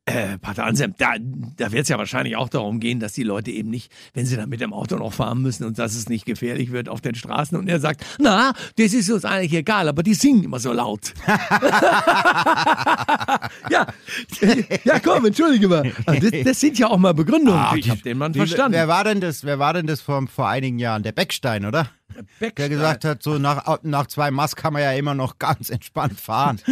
äh, 0.08 0.38
Pater 0.38 0.64
Anselm, 0.64 0.94
da, 0.98 1.14
da 1.56 1.72
wird 1.72 1.82
es 1.82 1.88
ja 1.88 1.98
wahrscheinlich 1.98 2.36
auch 2.36 2.48
darum 2.48 2.80
gehen, 2.80 3.00
dass 3.00 3.12
die 3.12 3.22
Leute 3.22 3.50
eben 3.50 3.70
nicht, 3.70 3.92
wenn 4.14 4.26
sie 4.26 4.36
dann 4.36 4.48
mit 4.48 4.60
dem 4.60 4.72
Auto 4.72 4.96
noch 4.96 5.12
fahren 5.12 5.42
müssen 5.42 5.64
und 5.64 5.78
dass 5.78 5.94
es 5.94 6.08
nicht 6.08 6.24
gefährlich 6.24 6.72
wird 6.72 6.88
auf 6.88 7.00
den 7.00 7.14
Straßen. 7.14 7.56
Und 7.58 7.68
er 7.68 7.80
sagt, 7.80 8.04
na, 8.18 8.52
das 8.76 8.92
ist 8.92 9.10
uns 9.10 9.24
eigentlich 9.24 9.52
egal, 9.54 9.88
aber 9.88 10.02
die 10.02 10.14
singen 10.14 10.44
immer 10.44 10.58
so 10.58 10.72
laut. 10.72 11.14
ja, 13.70 13.86
ja, 14.84 15.00
komm, 15.00 15.26
entschuldige 15.26 15.68
mal. 15.68 15.92
Das, 16.06 16.30
das 16.44 16.60
sind 16.60 16.78
ja 16.78 16.88
auch 16.88 16.98
mal 16.98 17.14
Begründungen. 17.14 17.64
ich 17.76 17.90
habe 17.90 18.00
den 18.02 18.18
Mann 18.18 18.34
Wie- 18.34 18.38
verstanden. 18.38 18.72
Wer 18.72 18.88
war 18.88 19.04
denn 19.04 19.20
das? 19.20 19.44
Wer 19.44 19.58
war 19.58 19.74
denn 19.74 19.86
das 19.86 20.00
vor, 20.00 20.26
vor 20.26 20.48
einigen 20.48 20.78
Jahren? 20.78 21.02
Der 21.02 21.12
Beckstein, 21.12 21.64
oder? 21.66 21.90
Beckstein. 22.40 22.52
der 22.56 22.68
gesagt 22.68 23.04
hat, 23.04 23.22
so 23.22 23.38
nach, 23.38 23.78
nach 23.82 24.06
zwei 24.06 24.30
Mass 24.30 24.56
kann 24.56 24.72
man 24.72 24.82
ja 24.82 24.92
immer 24.92 25.14
noch 25.14 25.38
ganz 25.38 25.70
entspannt 25.70 26.18
fahren. 26.18 26.60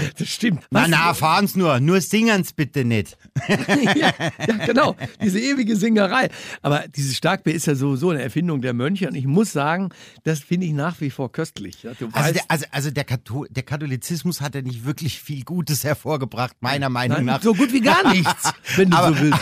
Das 0.18 0.28
stimmt. 0.28 0.62
Na, 0.70 0.80
Weißt 0.80 0.88
du, 0.88 0.90
na, 0.92 1.14
fahren's 1.14 1.56
nur. 1.56 1.80
Nur 1.80 2.00
singen's 2.00 2.52
bitte 2.52 2.84
nicht. 2.84 3.16
ja, 3.48 4.12
ja, 4.18 4.66
genau. 4.66 4.96
Diese 5.22 5.38
ewige 5.40 5.76
Singerei. 5.76 6.28
Aber 6.62 6.84
dieses 6.88 7.16
Starkbier 7.16 7.54
ist 7.54 7.66
ja 7.66 7.74
sowieso 7.74 8.10
eine 8.10 8.22
Erfindung 8.22 8.62
der 8.62 8.72
Mönche. 8.72 9.08
Und 9.08 9.14
ich 9.14 9.26
muss 9.26 9.52
sagen, 9.52 9.90
das 10.24 10.40
finde 10.40 10.66
ich 10.66 10.72
nach 10.72 11.00
wie 11.00 11.10
vor 11.10 11.32
köstlich. 11.32 11.82
Ja, 11.82 11.92
Also, 12.12 12.32
der, 12.32 12.42
also, 12.48 12.64
also 12.70 12.90
der, 12.90 13.04
Katho 13.04 13.46
der 13.50 13.62
Katholizismus 13.62 14.40
hat 14.40 14.54
ja 14.54 14.62
nicht 14.62 14.84
wirklich 14.84 15.20
viel 15.20 15.44
Gutes 15.44 15.84
hervorgebracht, 15.84 16.56
meiner 16.60 16.88
Meinung 16.88 17.18
nein, 17.18 17.26
nach. 17.26 17.42
so 17.42 17.54
gut 17.54 17.72
wie 17.72 17.80
gar 17.80 18.12
nichts, 18.12 18.52
wenn 18.76 18.90
du 18.90 18.96
aber, 18.96 19.16
so 19.16 19.22
willst. 19.22 19.38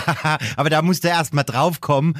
aber 0.56 0.70
da 0.70 0.82
musst 0.82 1.04
du 1.04 1.08
erst 1.08 1.34
mal 1.34 1.44
draufkommen. 1.44 2.16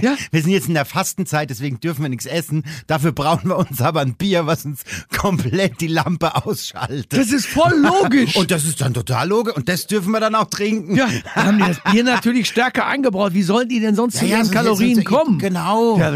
Ja. 0.00 0.16
Wir 0.30 0.42
sind 0.42 0.52
jetzt 0.52 0.68
in 0.68 0.74
der 0.74 0.84
Fastenzeit, 0.84 1.50
deswegen 1.50 1.80
dürfen 1.80 2.02
wir 2.02 2.08
nichts 2.08 2.26
essen. 2.26 2.64
Dafür 2.86 3.12
brauchen 3.12 3.48
wir 3.48 3.56
uns 3.58 3.80
aber 3.80 4.00
ein 4.00 4.14
Bier, 4.14 4.46
was 4.46 4.64
uns 4.64 4.82
komplett 5.16 5.80
die 5.80 5.86
Lampe 5.88 6.34
ausschaltet. 6.46 7.12
Das 7.12 7.30
ist 7.32 7.46
voll 7.54 7.78
logisch. 7.80 8.36
Und 8.36 8.50
das 8.50 8.64
ist 8.64 8.80
dann 8.80 8.92
total 8.92 9.28
logisch. 9.28 9.54
Und 9.56 9.68
das 9.68 9.86
dürfen 9.86 10.10
wir 10.12 10.20
dann 10.20 10.34
auch 10.34 10.46
trinken. 10.50 10.96
ja, 10.96 11.08
dann 11.34 11.46
haben 11.46 11.58
die 11.58 11.64
das 11.64 11.80
Bier 11.92 12.04
natürlich 12.04 12.48
stärker 12.48 12.86
eingebraut. 12.86 13.32
Wie 13.34 13.42
sollen 13.42 13.68
die 13.68 13.80
denn 13.80 13.94
sonst 13.94 14.18
zu 14.18 14.24
ihren 14.26 14.44
sonst- 14.44 14.52
Kalorien 14.52 14.94
sonst- 14.96 15.06
kommen? 15.06 15.38
Genau. 15.38 15.98
Ja, 15.98 16.10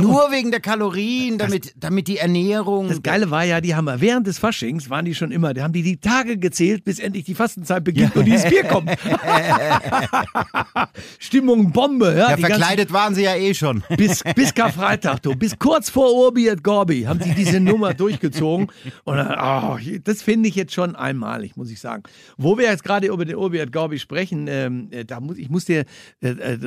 Nur 0.00 0.30
wegen 0.30 0.50
der 0.50 0.60
Kalorien, 0.60 1.38
damit, 1.38 1.74
damit 1.76 2.08
die 2.08 2.18
Ernährung. 2.18 2.88
Das 2.88 3.02
Geile 3.02 3.30
war 3.30 3.44
ja, 3.44 3.60
die 3.60 3.74
haben 3.74 3.86
ja 3.88 4.00
während 4.00 4.26
des 4.26 4.38
Faschings 4.38 4.88
waren 4.90 5.04
die 5.04 5.14
schon 5.14 5.30
immer, 5.32 5.54
da 5.54 5.62
haben 5.64 5.72
die 5.72 5.82
die 5.82 5.98
Tage 5.98 6.38
gezählt, 6.38 6.84
bis 6.84 6.98
endlich 6.98 7.24
die 7.24 7.34
Fastenzeit 7.34 7.84
beginnt 7.84 8.14
und 8.16 8.24
dieses 8.24 8.48
Bier 8.48 8.64
kommt. 8.64 8.90
Stimmung 11.18 11.72
Bombe, 11.72 12.14
ja. 12.16 12.30
ja, 12.30 12.36
die 12.36 12.42
ganzen- 12.42 12.58
verkleidet 12.58 12.92
waren 12.92 13.14
sie 13.14 13.24
ja 13.24 13.34
eh 13.34 13.54
schon. 13.54 13.82
bis, 13.96 14.22
bis 14.34 14.54
Karfreitag, 14.54 15.22
du, 15.22 15.34
bis 15.34 15.58
kurz 15.58 15.90
vor 15.90 16.12
Urbi 16.14 16.48
et 16.48 16.62
Gorbi 16.62 17.02
haben 17.02 17.20
sie 17.22 17.34
diese 17.34 17.60
Nummer 17.60 17.94
durchgezogen. 17.94 18.68
Und 19.04 19.16
dann, 19.16 19.36
oh, 19.40 19.78
das 20.04 20.22
finde 20.22 20.48
ich 20.48 20.54
jetzt 20.54 20.72
schon 20.76 20.94
einmalig, 20.94 21.56
muss 21.56 21.70
ich 21.70 21.80
sagen. 21.80 22.04
Wo 22.36 22.56
wir 22.58 22.66
jetzt 22.66 22.84
gerade 22.84 23.08
über 23.08 23.24
den 23.24 23.36
et 23.54 23.72
Gorbi 23.72 23.98
sprechen, 23.98 24.46
ähm, 24.48 24.88
äh, 24.92 25.04
da 25.04 25.20
muss, 25.20 25.38
ich 25.38 25.50
muss 25.50 25.64
dir 25.64 25.84
äh, 26.20 26.28
äh, 26.28 26.58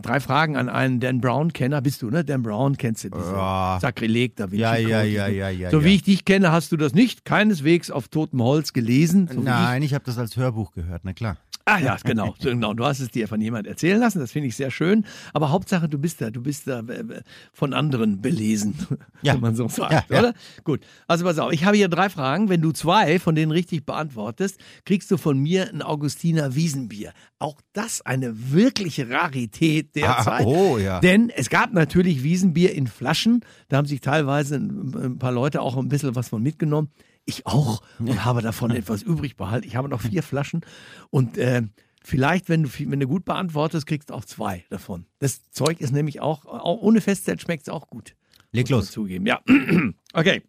drei 0.00 0.20
Fragen 0.20 0.56
an 0.56 0.68
einen 0.68 0.98
Dan 1.00 1.20
Brown-Kenner. 1.20 1.80
Bist 1.80 2.02
du, 2.02 2.10
ne? 2.10 2.24
Dan 2.24 2.42
Brown 2.42 2.76
kennst 2.76 3.04
du 3.04 3.10
diese 3.10 3.30
Ja. 3.30 3.78
Sakrileg 3.80 4.36
da 4.36 4.50
Vinci 4.50 4.62
Ja, 4.62 4.76
ja, 4.76 5.02
ja, 5.02 5.28
ja, 5.28 5.48
ja, 5.50 5.70
So 5.70 5.78
ja. 5.80 5.84
wie 5.84 5.94
ich 5.94 6.02
dich 6.02 6.24
kenne, 6.24 6.50
hast 6.50 6.72
du 6.72 6.76
das 6.76 6.94
nicht 6.94 7.24
keineswegs 7.24 7.90
auf 7.90 8.08
totem 8.08 8.42
Holz 8.42 8.72
gelesen. 8.72 9.28
So 9.28 9.34
wie 9.34 9.38
ich. 9.40 9.44
Nein, 9.44 9.82
ich 9.82 9.94
habe 9.94 10.04
das 10.04 10.18
als 10.18 10.36
Hörbuch 10.36 10.72
gehört, 10.72 11.02
na 11.04 11.12
klar. 11.12 11.36
Ah 11.68 11.78
ja, 11.78 11.96
genau, 12.02 12.34
genau. 12.40 12.72
Du 12.74 12.84
hast 12.84 13.00
es 13.00 13.10
dir 13.10 13.28
von 13.28 13.40
jemand 13.40 13.66
erzählen 13.66 14.00
lassen, 14.00 14.18
das 14.20 14.32
finde 14.32 14.48
ich 14.48 14.56
sehr 14.56 14.70
schön. 14.70 15.04
Aber 15.34 15.50
Hauptsache, 15.50 15.88
du 15.88 15.98
bist 15.98 16.20
da, 16.20 16.30
du 16.30 16.42
bist 16.42 16.66
da 16.66 16.80
äh, 16.80 17.22
von 17.52 17.74
anderen 17.74 18.20
belesen, 18.22 18.74
Ja. 19.22 19.34
wenn 19.34 19.40
man 19.40 19.54
so 19.56 19.68
sagt, 19.68 19.92
Ja, 19.92 20.04
ja. 20.08 20.18
oder? 20.20 20.34
Gut. 20.64 20.80
Also 21.06 21.24
pass 21.24 21.38
auf, 21.38 21.52
ich 21.52 21.64
habe 21.64 21.76
hier 21.76 21.88
drei 21.88 22.08
Fragen. 22.08 22.48
Wenn 22.48 22.62
du 22.62 22.72
zwei 22.72 23.18
von 23.18 23.34
denen 23.34 23.52
richtig 23.52 23.84
beantwortest, 23.84 24.58
kriegst 24.84 25.10
du 25.10 25.16
von 25.16 25.38
mir 25.38 25.68
ein 25.68 25.82
Augustiner 25.82 26.54
Wiesenbier. 26.54 27.12
Auch 27.38 27.60
das 27.72 28.00
eine 28.00 28.52
wirkliche 28.52 29.10
Rarität 29.10 29.94
der 29.94 30.18
Ah, 30.18 30.22
Zeit. 30.22 30.46
oh, 30.46 30.78
ja. 30.78 31.00
Denn 31.00 31.30
es 31.30 31.50
gab 31.50 31.72
natürlich 31.72 32.22
Wiesenbier 32.22 32.74
in 32.74 32.86
Flaschen. 32.86 33.40
Da 33.68 33.76
haben 33.76 33.86
sich 33.86 34.00
teilweise 34.00 34.56
ein 34.56 35.18
paar 35.18 35.32
Leute 35.32 35.60
auch 35.60 35.76
ein 35.76 35.88
bisschen 35.88 36.14
was 36.16 36.28
von 36.28 36.42
mitgenommen. 36.42 36.88
Ich 37.28 37.46
auch 37.46 37.82
und 37.98 38.24
habe 38.24 38.40
davon 38.40 38.70
etwas 38.70 39.02
übrig 39.02 39.36
behalten. 39.36 39.66
Ich 39.66 39.76
habe 39.76 39.90
noch 39.90 40.00
vier 40.00 40.22
Flaschen 40.24 40.62
und 41.10 41.36
äh, 41.36 41.60
vielleicht, 42.02 42.48
wenn 42.48 42.62
du, 42.62 42.70
wenn 42.78 43.00
du 43.00 43.06
gut 43.06 43.26
beantwortest, 43.26 43.86
kriegst 43.86 44.08
du 44.08 44.14
auch 44.14 44.24
zwei 44.24 44.64
davon. 44.70 45.04
Das 45.18 45.50
Zeug 45.50 45.82
ist 45.82 45.92
nämlich 45.92 46.20
auch, 46.20 46.46
auch 46.46 46.80
ohne 46.80 47.02
Festzeit 47.02 47.42
schmeckt 47.42 47.64
es 47.64 47.68
auch 47.68 47.90
gut. 47.90 48.14
Leg 48.50 48.70
los. 48.70 48.90
Zugeben. 48.90 49.26
Ja. 49.26 49.42
okay. 50.14 50.42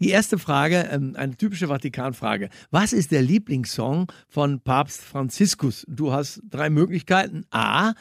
Die 0.00 0.08
erste 0.08 0.38
Frage, 0.38 0.88
ähm, 0.90 1.16
eine 1.16 1.36
typische 1.36 1.68
Vatikanfrage. 1.68 2.48
Was 2.70 2.94
ist 2.94 3.12
der 3.12 3.20
Lieblingssong 3.20 4.10
von 4.30 4.60
Papst 4.60 5.02
Franziskus? 5.02 5.84
Du 5.86 6.12
hast 6.12 6.40
drei 6.48 6.70
Möglichkeiten. 6.70 7.44
A, 7.50 7.92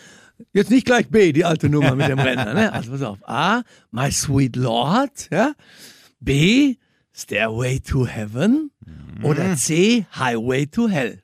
jetzt 0.53 0.71
nicht 0.71 0.85
gleich 0.85 1.09
B, 1.09 1.33
die 1.33 1.43
alte 1.43 1.67
Nummer 1.67 1.95
mit 1.95 2.07
dem 2.07 2.19
Renner. 2.19 2.53
Ne? 2.53 2.71
Also 2.73 2.91
pass 2.91 3.01
auf. 3.01 3.19
A, 3.27 3.63
My 3.91 4.09
Sweet 4.09 4.55
Lord. 4.55 5.29
Ja? 5.31 5.53
B, 6.21 6.77
Stairway 7.21 7.79
to 7.79 8.05
Heaven. 8.07 8.71
Oder 9.23 9.55
C, 9.55 10.05
Highway 10.17 10.65
to 10.65 10.89
Hell. 10.89 11.21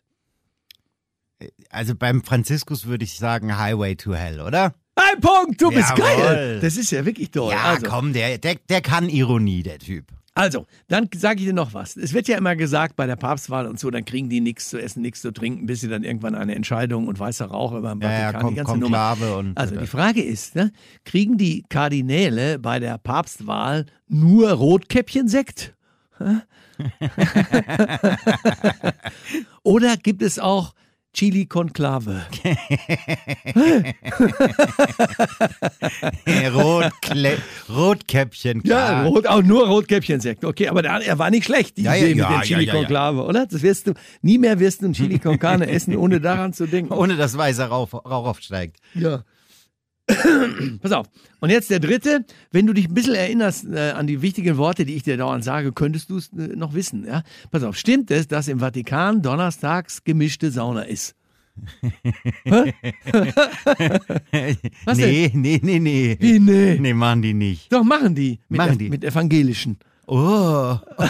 Also 1.70 1.96
beim 1.96 2.24
Franziskus 2.24 2.86
würde 2.86 3.04
ich 3.04 3.18
sagen 3.18 3.58
Highway 3.58 3.96
to 3.96 4.14
Hell, 4.14 4.42
oder? 4.42 4.74
Ein 4.96 5.22
Punkt, 5.22 5.62
du 5.62 5.70
bist 5.70 5.90
Jawohl. 5.98 6.04
geil. 6.04 6.60
Das 6.60 6.76
ist 6.76 6.92
ja 6.92 7.06
wirklich 7.06 7.30
toll. 7.30 7.52
Ja, 7.52 7.64
also, 7.66 7.86
komm, 7.88 8.14
der, 8.14 8.38
der, 8.40 8.56
der 8.70 8.82
kann 8.82 9.10
Ironie, 9.10 9.62
der 9.62 9.78
Typ. 9.78 10.06
Also, 10.34 10.68
dann 10.88 11.10
sage 11.16 11.40
ich 11.40 11.48
dir 11.48 11.54
noch 11.54 11.74
was. 11.74 11.98
Es 11.98 12.14
wird 12.14 12.28
ja 12.28 12.38
immer 12.38 12.56
gesagt, 12.56 12.96
bei 12.96 13.08
der 13.08 13.16
Papstwahl 13.16 13.66
und 13.66 13.80
so, 13.80 13.90
dann 13.90 14.06
kriegen 14.06 14.30
die 14.30 14.40
nichts 14.40 14.70
zu 14.70 14.80
essen, 14.80 15.02
nichts 15.02 15.22
zu 15.22 15.32
trinken, 15.32 15.66
bis 15.66 15.82
sie 15.82 15.88
dann 15.88 16.04
irgendwann 16.04 16.36
eine 16.36 16.54
Entscheidung 16.56 17.08
und 17.08 17.20
weißer 17.20 17.46
Rauch 17.46 17.74
über 17.74 17.90
dem 17.92 18.02
Ja, 18.02 18.12
ja, 18.12 18.18
Vatikan, 18.32 18.42
Kon 18.42 18.50
die 18.52 18.56
ganze 18.58 18.78
Nummer. 18.78 19.10
Konklave 19.10 19.38
und. 19.38 19.58
Also 19.58 19.76
die 19.76 19.88
Frage 19.88 20.24
ist, 20.24 20.56
ne, 20.56 20.72
kriegen 21.06 21.38
die 21.38 21.64
Kardinäle 21.70 22.60
bei 22.60 22.80
der 22.80 22.98
Papstwahl 23.00 23.86
nur 24.08 24.52
Rotkäppchensekt? 24.52 25.74
Oder 29.64 29.98
gibt 29.98 30.22
es 30.22 30.40
auch 30.40 30.74
Chili 31.14 31.46
Conclave? 31.48 32.22
Rotkle 36.54 37.38
Rotkäppchen, 37.70 38.62
Ja, 38.66 39.04
rot, 39.04 39.28
auch 39.28 39.42
nur 39.42 39.68
Rotkäppchensekt. 39.68 40.46
Okay, 40.46 40.68
aber 40.70 40.82
der, 40.82 41.02
er 41.06 41.20
war 41.20 41.30
nicht 41.32 41.46
schlecht, 41.46 41.78
die 41.78 41.84
Ja, 41.84 41.96
Idee 41.96 42.14
ja, 42.14 42.16
ja, 42.16 42.30
mit 42.30 42.38
dem 42.38 42.42
Chili 42.44 42.66
ja, 42.66 42.68
ja, 42.68 42.74
ja. 42.74 42.80
Conclave, 42.80 43.24
oder? 43.24 43.46
Das 43.48 43.62
wirst 43.62 43.88
du, 43.88 43.94
nie 44.22 44.38
mehr 44.38 44.60
wirst 44.60 44.82
du 44.82 44.86
ein 44.88 44.94
Chili 44.94 45.20
con 45.20 45.40
Carne 45.40 45.70
essen, 45.70 45.96
ohne 45.96 46.20
daran 46.22 46.52
zu 46.54 46.68
denken. 46.68 46.94
Ohne 46.94 47.16
dass 47.18 47.38
weißer 47.38 47.68
Rauch, 47.68 47.94
Rauch 47.94 48.28
aufsteigt. 48.28 48.78
Ja. 48.94 49.24
Pass 50.82 50.92
auf. 50.92 51.08
Und 51.40 51.50
jetzt 51.50 51.70
der 51.70 51.80
dritte. 51.80 52.26
Wenn 52.52 52.66
du 52.66 52.74
dich 52.74 52.88
ein 52.88 52.94
bisschen 52.94 53.16
erinnerst 53.16 53.66
äh, 53.66 53.92
an 53.92 54.08
die 54.08 54.22
wichtigen 54.22 54.58
Worte, 54.58 54.86
die 54.86 54.96
ich 54.96 55.04
dir 55.04 55.18
dauernd 55.18 55.44
sage, 55.44 55.74
könntest 55.74 56.10
du 56.10 56.18
es 56.18 56.30
äh, 56.30 56.56
noch 56.56 56.74
wissen. 56.74 57.06
Ja? 57.06 57.24
Pass 57.52 57.64
auf. 57.64 57.78
Stimmt 57.78 58.10
es, 58.12 58.28
dass 58.28 58.48
im 58.48 58.60
Vatikan 58.60 59.22
donnerstags 59.22 60.04
gemischte 60.04 60.52
Sauna 60.52 60.84
ist? 60.84 61.16
Was 64.86 64.98
nee, 64.98 65.32
nee, 65.34 65.60
nee, 65.64 65.80
nee. 65.80 66.16
Wie, 66.20 66.40
nee. 66.40 66.78
Nee, 66.80 66.94
machen 66.94 67.24
die 67.24 67.34
nicht. 67.34 67.74
Doch, 67.74 67.84
machen 67.84 68.14
die. 68.16 68.40
Mit, 68.48 68.58
Machen 68.58 68.78
die. 68.78 68.90
mit 68.90 69.04
evangelischen. 69.04 69.78
Oh. 70.08 70.78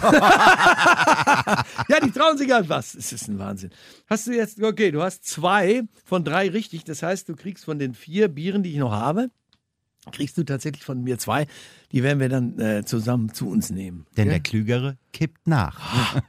Ja, 1.89 1.99
die 2.03 2.11
trauen 2.11 2.37
sich 2.37 2.51
halt 2.51 2.67
was. 2.69 2.95
Es 2.95 3.13
ist 3.13 3.27
ein 3.27 3.39
Wahnsinn. 3.39 3.69
Hast 4.09 4.27
du 4.27 4.31
jetzt, 4.31 4.61
okay, 4.61 4.91
du 4.91 5.01
hast 5.01 5.25
zwei 5.25 5.83
von 6.03 6.23
drei 6.23 6.49
richtig. 6.49 6.83
Das 6.83 7.03
heißt, 7.03 7.29
du 7.29 7.35
kriegst 7.35 7.65
von 7.65 7.79
den 7.79 7.93
vier 7.93 8.27
Bieren, 8.27 8.63
die 8.63 8.71
ich 8.71 8.77
noch 8.77 8.91
habe, 8.91 9.29
kriegst 10.11 10.37
du 10.37 10.43
tatsächlich 10.43 10.83
von 10.83 11.03
mir 11.03 11.17
zwei. 11.17 11.47
Die 11.91 12.03
werden 12.03 12.19
wir 12.19 12.29
dann 12.29 12.59
äh, 12.59 12.83
zusammen 12.85 13.33
zu 13.33 13.47
uns 13.49 13.69
nehmen. 13.69 14.05
Denn 14.17 14.27
ja? 14.27 14.33
der 14.33 14.41
Klügere 14.41 14.97
kippt 15.13 15.47
nach. 15.47 16.21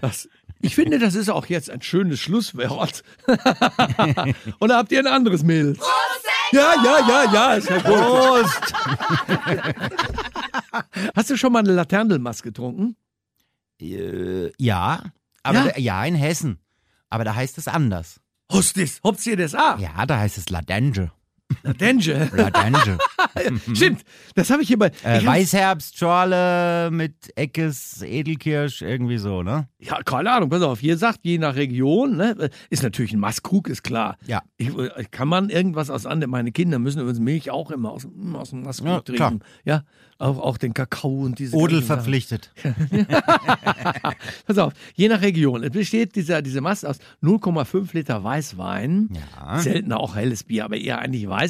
das, 0.00 0.28
ich 0.60 0.74
finde, 0.74 0.98
das 0.98 1.14
ist 1.14 1.28
auch 1.28 1.46
jetzt 1.46 1.70
ein 1.70 1.82
schönes 1.82 2.20
Schlusswort. 2.20 3.02
Oder 4.60 4.76
habt 4.76 4.92
ihr 4.92 5.00
ein 5.00 5.06
anderes 5.06 5.42
Mädels? 5.42 5.78
Ja, 6.52 6.74
ja, 6.84 7.08
ja, 7.08 7.32
ja. 7.32 7.54
Ist 7.54 7.68
ja 7.68 7.78
gut. 7.78 7.94
Prost! 7.94 8.74
Hast 11.16 11.30
du 11.30 11.36
schon 11.36 11.52
mal 11.52 11.60
eine 11.60 11.72
Laterndelmaß 11.72 12.42
getrunken? 12.42 12.96
äh, 13.80 14.52
ja, 14.58 15.02
aber 15.42 15.58
Ja? 15.58 15.72
Da, 15.72 15.78
ja, 15.78 16.04
in 16.04 16.14
Hessen. 16.14 16.58
Aber 17.10 17.24
da 17.24 17.34
heißt 17.34 17.58
es 17.58 17.68
anders. 17.68 18.20
Hostis, 18.50 19.00
hops 19.02 19.26
ihr 19.26 19.36
das 19.36 19.54
A. 19.54 19.78
Ja, 19.78 20.06
da 20.06 20.18
heißt 20.18 20.38
es 20.38 20.50
Ladange. 21.62 22.30
Ladange. 22.34 22.98
Stimmt, 23.74 24.02
das 24.34 24.50
habe 24.50 24.62
ich 24.62 24.68
hier 24.68 24.78
bei. 24.78 24.88
äh, 25.04 25.18
ich 25.18 25.26
hab- 25.26 25.34
Weißherbstschorle 25.34 26.90
mit 26.92 27.14
Eckes, 27.36 28.02
Edelkirsch, 28.02 28.82
irgendwie 28.82 29.18
so, 29.18 29.42
ne? 29.42 29.68
Ja, 29.78 30.02
keine 30.02 30.30
Ahnung, 30.32 30.48
pass 30.50 30.62
auf, 30.62 30.80
hier 30.80 30.96
sagt, 30.98 31.20
je 31.22 31.38
nach 31.38 31.56
Region, 31.56 32.16
ne, 32.16 32.50
ist 32.70 32.82
natürlich 32.82 33.12
ein 33.12 33.20
Maßkrug, 33.20 33.68
ist 33.68 33.82
klar. 33.82 34.16
Ja. 34.26 34.42
Ich, 34.56 34.68
äh, 34.76 35.04
kann 35.10 35.28
man 35.28 35.48
irgendwas 35.50 35.90
aus 35.90 36.06
anderen, 36.06 36.30
meine 36.30 36.52
Kinder 36.52 36.78
müssen 36.78 37.00
übrigens 37.00 37.20
Milch 37.20 37.50
auch 37.50 37.70
immer 37.70 37.90
aus, 37.92 38.06
aus 38.34 38.50
dem 38.50 38.62
Maßkrug 38.62 38.88
Ja, 38.88 39.00
trinken. 39.00 39.16
klar. 39.16 39.32
Ja, 39.64 39.82
auch, 40.18 40.38
auch 40.38 40.56
den 40.56 40.72
Kakao 40.72 41.22
und 41.24 41.38
diese 41.40 41.56
Odel 41.56 41.82
verpflichtet. 41.82 42.52
Pass 44.46 44.58
auf, 44.58 44.72
je 44.94 45.08
nach 45.08 45.20
Region. 45.22 45.62
Es 45.64 45.70
besteht 45.70 46.14
dieser, 46.16 46.42
diese 46.42 46.60
Mast 46.60 46.86
aus 46.86 46.98
0,5 47.22 47.88
Liter 47.94 48.22
Weißwein, 48.22 49.08
Ja. 49.40 49.58
seltener 49.58 49.98
auch 49.98 50.14
helles 50.16 50.44
Bier, 50.44 50.64
aber 50.64 50.76
eher 50.76 50.98
eigentlich 51.00 51.28
Weißwein 51.28 51.41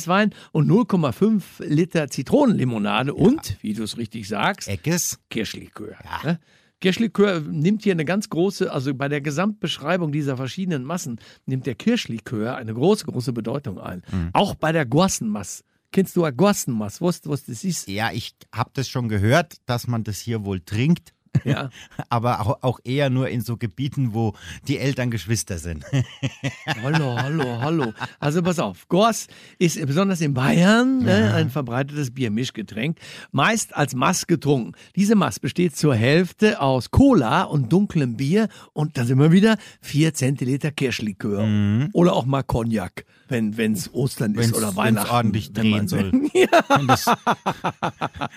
und 0.53 0.71
0,5 0.71 1.43
Liter 1.65 2.09
Zitronenlimonade 2.09 3.15
und, 3.15 3.57
wie 3.63 3.75
du 3.75 3.83
es 3.83 3.97
richtig 3.97 4.29
sagst, 4.29 4.69
Eckes. 4.69 5.19
Kirschlikör. 5.31 5.97
Ne? 6.25 6.39
Kirschlikör 6.81 7.41
nimmt 7.41 7.85
hier 7.85 7.93
eine 7.93 8.05
ganz 8.05 8.29
große, 8.29 8.73
also 8.73 8.93
bei 8.95 9.09
der 9.09 9.21
Gesamtbeschreibung 9.21 10.11
dieser 10.11 10.37
verschiedenen 10.37 10.85
Massen 10.85 11.21
nimmt 11.47 11.67
der 11.67 11.77
Kirschlikör 11.77 12.57
eine 12.57 12.75
große, 12.75 13.05
große 13.07 13.33
Bedeutung 13.33 13.79
ein. 13.79 14.03
Auch 14.33 14.55
bei 14.55 14.73
der 14.73 14.85
Guassenmass 14.85 15.65
Kennst 15.93 16.17
du 16.17 16.25
Agossenmass? 16.25 17.03
Weißt 17.03 17.27
du, 17.27 17.31
was 17.31 17.45
das 17.45 17.65
ist? 17.65 17.87
Ja, 17.87 18.11
ich 18.13 18.35
habe 18.51 18.71
das 18.73 18.89
schon 18.89 19.11
gehört, 19.11 19.57
dass 19.67 19.87
man 19.87 20.05
das 20.05 20.21
hier 20.21 20.45
wohl 20.45 20.61
trinkt. 20.61 21.13
Ja. 21.45 21.71
Aber 22.09 22.41
auch, 22.41 22.63
auch 22.63 22.81
eher 22.85 23.11
nur 23.11 23.29
in 23.29 23.41
so 23.41 23.57
Gebieten, 23.57 24.15
wo 24.15 24.35
die 24.69 24.79
Eltern 24.79 25.11
Geschwister 25.11 25.59
sind. 25.59 25.85
Hallo, 26.83 27.17
hallo, 27.17 27.59
hallo. 27.61 27.93
Also 28.21 28.43
pass 28.43 28.59
auf, 28.59 28.87
Gors 28.89 29.27
ist 29.59 29.85
besonders 29.87 30.21
in 30.21 30.35
Bayern 30.35 30.99
ne, 31.05 31.33
ein 31.35 31.51
verbreitetes 31.51 32.13
Biermischgetränk, 32.13 32.99
meist 33.31 33.75
als 33.77 33.95
Mass 33.95 34.27
getrunken. 34.27 34.73
Diese 34.97 35.15
Mass 35.15 35.41
besteht 35.41 35.77
zur 35.77 35.95
Hälfte 35.95 36.61
aus 36.61 36.91
Cola 36.91 37.43
und 37.45 37.73
dunklem 37.73 38.17
Bier 38.17 38.49
und 38.73 38.97
da 38.99 39.05
sind 39.05 39.19
wir 39.19 39.33
wieder 39.33 39.57
4 39.81 40.15
Zentiliter 40.15 40.71
Kirschlikör. 40.71 41.47
Oder 41.93 42.13
auch 42.15 42.27
mal 42.27 42.43
Cognac, 42.43 43.05
wenn 43.29 43.53
es 43.73 43.93
Ostern 43.95 44.35
ist 44.35 44.39
Wenn's- 44.53 44.55
oder 44.57 44.67
wenn's 44.69 44.77
Weihnachten. 44.77 45.11
ordentlich 45.11 45.53
drehen 45.53 45.89
soll. 45.89 46.13
Wenn 46.69 46.87
das, 46.87 47.07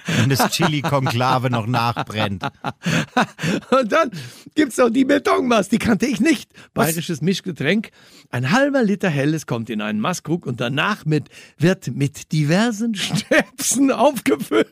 wenn 0.07 0.29
das 0.29 0.49
Chili-Konklave 0.51 1.49
noch 1.49 1.67
nachbrennt. 1.67 2.43
Und 3.71 3.91
dann 3.91 4.11
gibt's 4.55 4.77
noch 4.77 4.89
die 4.89 5.05
Betonmass, 5.05 5.69
die 5.69 5.77
kannte 5.77 6.05
ich 6.05 6.19
nicht. 6.19 6.51
Bayerisches 6.73 7.21
Mischgetränk. 7.21 7.89
Ein 8.29 8.51
halber 8.51 8.83
Liter 8.83 9.09
Helles 9.09 9.45
kommt 9.45 9.69
in 9.69 9.81
einen 9.81 9.99
Maßkrug 9.99 10.45
und 10.45 10.59
danach 10.59 11.05
mit, 11.05 11.29
wird 11.57 11.95
mit 11.95 12.31
diversen 12.31 12.95
Schnäpsen 12.95 13.91
aufgefüllt. 13.91 14.67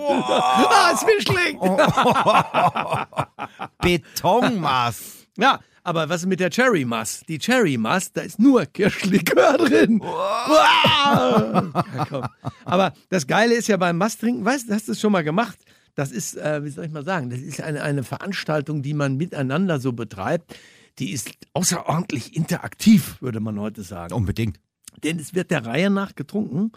ah, 0.00 0.92
ist 0.94 1.06
mir 1.06 1.20
schlecht. 1.20 1.58
Betonmaß. 3.82 5.26
Ja, 5.38 5.60
aber 5.84 6.08
was 6.08 6.22
ist 6.22 6.28
mit 6.28 6.40
der 6.40 6.50
Cherry 6.50 6.84
Mass? 6.84 7.22
Die 7.26 7.38
Cherry 7.38 7.76
Mass, 7.76 8.12
da 8.12 8.20
ist 8.20 8.38
nur 8.38 8.64
Kirschlikör 8.66 9.58
drin. 9.58 10.00
Wow. 10.00 11.72
Ja. 12.10 12.30
Aber 12.64 12.92
das 13.08 13.26
Geile 13.26 13.54
ist 13.54 13.68
ja 13.68 13.76
beim 13.76 13.98
Masstrinken, 13.98 14.44
weißt 14.44 14.68
du, 14.68 14.74
hast 14.74 14.88
du 14.88 14.92
es 14.92 15.00
schon 15.00 15.10
mal 15.10 15.24
gemacht? 15.24 15.58
Das 15.94 16.10
ist, 16.10 16.36
äh, 16.36 16.64
wie 16.64 16.70
soll 16.70 16.86
ich 16.86 16.92
mal 16.92 17.04
sagen, 17.04 17.30
das 17.30 17.40
ist 17.40 17.60
eine, 17.60 17.82
eine 17.82 18.02
Veranstaltung, 18.02 18.82
die 18.82 18.94
man 18.94 19.16
miteinander 19.16 19.78
so 19.78 19.92
betreibt. 19.92 20.56
Die 20.98 21.12
ist 21.12 21.30
außerordentlich 21.52 22.36
interaktiv, 22.36 23.20
würde 23.20 23.40
man 23.40 23.58
heute 23.58 23.82
sagen. 23.82 24.14
Unbedingt. 24.14 24.58
Denn 25.02 25.18
es 25.18 25.34
wird 25.34 25.50
der 25.50 25.66
Reihe 25.66 25.90
nach 25.90 26.14
getrunken 26.14 26.72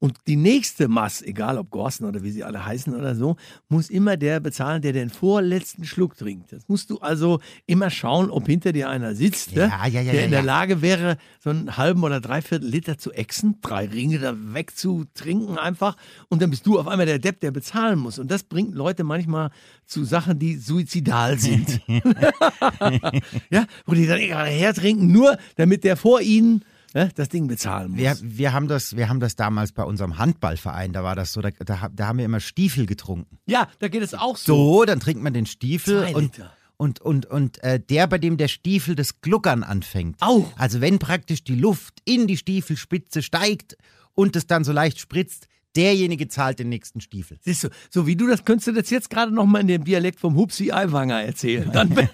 und 0.00 0.16
die 0.26 0.36
nächste 0.36 0.88
Mass, 0.88 1.20
egal 1.20 1.58
ob 1.58 1.70
Gorsten 1.70 2.06
oder 2.06 2.22
wie 2.22 2.30
sie 2.30 2.42
alle 2.42 2.64
heißen 2.64 2.94
oder 2.94 3.14
so, 3.14 3.36
muss 3.68 3.90
immer 3.90 4.16
der 4.16 4.40
bezahlen, 4.40 4.80
der 4.80 4.94
den 4.94 5.10
vorletzten 5.10 5.84
Schluck 5.84 6.16
trinkt. 6.16 6.52
Das 6.52 6.68
musst 6.68 6.88
du 6.88 7.00
also 7.00 7.38
immer 7.66 7.90
schauen, 7.90 8.30
ob 8.30 8.46
hinter 8.46 8.72
dir 8.72 8.88
einer 8.88 9.14
sitzt, 9.14 9.52
Ja, 9.52 9.66
ne? 9.66 9.72
ja, 9.92 10.00
ja, 10.00 10.12
der 10.12 10.24
in 10.24 10.30
der. 10.30 10.42
Lage 10.42 10.80
wäre, 10.80 11.18
so 11.38 11.50
einen 11.50 11.76
halben 11.76 12.02
oder 12.02 12.20
dreiviertel 12.20 12.66
Liter 12.66 12.96
zu 12.96 13.12
exen, 13.12 13.58
drei 13.60 13.86
Ringe 13.86 14.18
da 14.18 14.34
wegzutrinken 14.34 15.58
einfach 15.58 15.96
und 16.30 16.40
dann 16.40 16.48
bist 16.48 16.66
du 16.66 16.78
auf 16.80 16.88
einmal 16.88 17.04
der 17.06 17.18
Depp, 17.18 17.40
der 17.40 17.50
bezahlen 17.50 17.98
muss. 17.98 18.18
Und 18.18 18.30
das 18.30 18.42
bringt 18.42 18.74
Leute 18.74 19.04
manchmal 19.04 19.50
zu 19.84 20.04
Sachen, 20.04 20.38
die 20.38 20.56
suizidal 20.56 21.38
sind. 21.38 21.82
ja, 23.50 23.66
wo 23.84 23.92
die 23.92 24.06
dann 24.06 24.18
hertrinken, 24.18 25.12
nur 25.12 25.36
damit 25.56 25.84
der 25.84 25.98
vor 25.98 26.22
ihnen 26.22 26.64
ne, 26.94 27.10
das 27.14 27.28
Ding 27.28 27.46
bezahlen 27.46 27.90
muss. 27.92 28.00
Wir, 28.00 28.16
wir, 28.20 28.52
haben 28.52 28.68
das, 28.68 28.96
wir 28.96 29.08
haben 29.08 29.20
das 29.20 29.36
damals 29.36 29.72
bei 29.72 29.84
unserem 29.84 30.18
Handballverein, 30.18 30.92
da 30.92 31.02
war 31.04 31.16
das 31.16 31.32
so, 31.32 31.40
da, 31.40 31.50
da, 31.50 31.88
da 31.92 32.06
haben 32.06 32.18
wir 32.18 32.24
immer 32.24 32.40
Stiefel 32.40 32.86
getrunken. 32.86 33.38
ja, 33.46 33.68
da 33.78 33.88
geht 33.88 34.02
es 34.02 34.14
auch 34.14 34.36
so. 34.36 34.56
So, 34.56 34.84
dann 34.84 35.00
trinkt 35.00 35.22
man 35.22 35.32
den 35.32 35.46
Stiefel 35.46 36.02
Zwei 36.02 36.14
und, 36.14 36.36
Liter. 36.36 36.52
und, 36.76 37.00
und, 37.00 37.26
und 37.26 37.62
äh, 37.62 37.80
der, 37.80 38.06
bei 38.06 38.18
dem 38.18 38.36
der 38.36 38.48
Stiefel 38.48 38.94
das 38.94 39.20
Gluckern 39.20 39.62
anfängt. 39.62 40.16
Auch. 40.20 40.50
Also 40.56 40.80
wenn 40.80 40.98
praktisch 40.98 41.44
die 41.44 41.54
Luft 41.54 42.00
in 42.04 42.26
die 42.26 42.36
Stiefelspitze 42.36 43.22
steigt 43.22 43.76
und 44.14 44.36
es 44.36 44.46
dann 44.46 44.64
so 44.64 44.72
leicht 44.72 44.98
spritzt, 44.98 45.46
derjenige 45.76 46.28
zahlt 46.28 46.58
den 46.58 46.68
nächsten 46.68 47.00
Stiefel. 47.00 47.38
Siehst 47.42 47.64
du, 47.64 47.68
so 47.90 48.06
wie 48.06 48.16
du 48.16 48.26
das 48.26 48.44
könntest 48.44 48.68
du 48.68 48.72
das 48.72 48.90
jetzt 48.90 49.10
gerade 49.10 49.32
noch 49.32 49.46
mal 49.46 49.60
in 49.60 49.68
dem 49.68 49.84
Dialekt 49.84 50.20
vom 50.20 50.36
Hupsi 50.36 50.72
Aiwanger 50.72 51.22
erzählen. 51.22 51.70
Dann 51.72 51.90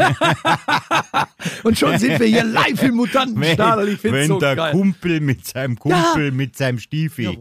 und 1.63 1.79
schon 1.79 1.99
sind 1.99 2.21
wir 2.21 2.27
hier 2.27 2.45
live 2.45 2.83
im 2.83 2.97
Mutantenstadel. 2.97 3.89
Ich 3.89 4.01
finde 4.01 4.21
es 4.21 4.29
so 4.29 4.39
geil. 4.39 4.73
Kumpel 4.73 5.21
mit 5.21 5.47
seinem 5.47 5.79
Kumpel 5.79 6.33
mit 6.33 6.57
seinem 6.57 6.79
Stiefel. 6.79 7.39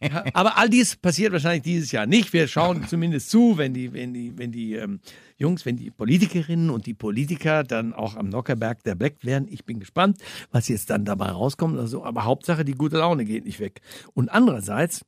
Ja, 0.00 0.24
aber 0.32 0.56
all 0.58 0.68
dies 0.68 0.96
passiert 0.96 1.32
wahrscheinlich 1.32 1.62
dieses 1.62 1.92
Jahr 1.92 2.06
nicht. 2.06 2.32
Wir 2.32 2.48
schauen 2.48 2.86
zumindest 2.88 3.30
zu, 3.30 3.58
wenn 3.58 3.74
die, 3.74 3.92
wenn 3.92 4.14
die, 4.14 4.36
wenn 4.36 4.52
die 4.52 4.74
ähm, 4.74 5.00
Jungs, 5.36 5.66
wenn 5.66 5.76
die 5.76 5.90
Politikerinnen 5.90 6.70
und 6.70 6.86
die 6.86 6.94
Politiker 6.94 7.64
dann 7.64 7.92
auch 7.92 8.16
am 8.16 8.28
Nockerberg 8.28 8.82
der 8.84 8.94
Black 8.94 9.24
werden. 9.24 9.48
Ich 9.50 9.64
bin 9.64 9.80
gespannt, 9.80 10.18
was 10.50 10.68
jetzt 10.68 10.90
dann 10.90 11.04
dabei 11.04 11.30
rauskommt. 11.30 11.78
Also, 11.78 12.04
aber 12.04 12.24
Hauptsache, 12.24 12.64
die 12.64 12.74
gute 12.74 12.98
Laune 12.98 13.24
geht 13.24 13.44
nicht 13.44 13.60
weg. 13.60 13.80
Und 14.14 14.28
andererseits 14.28 15.04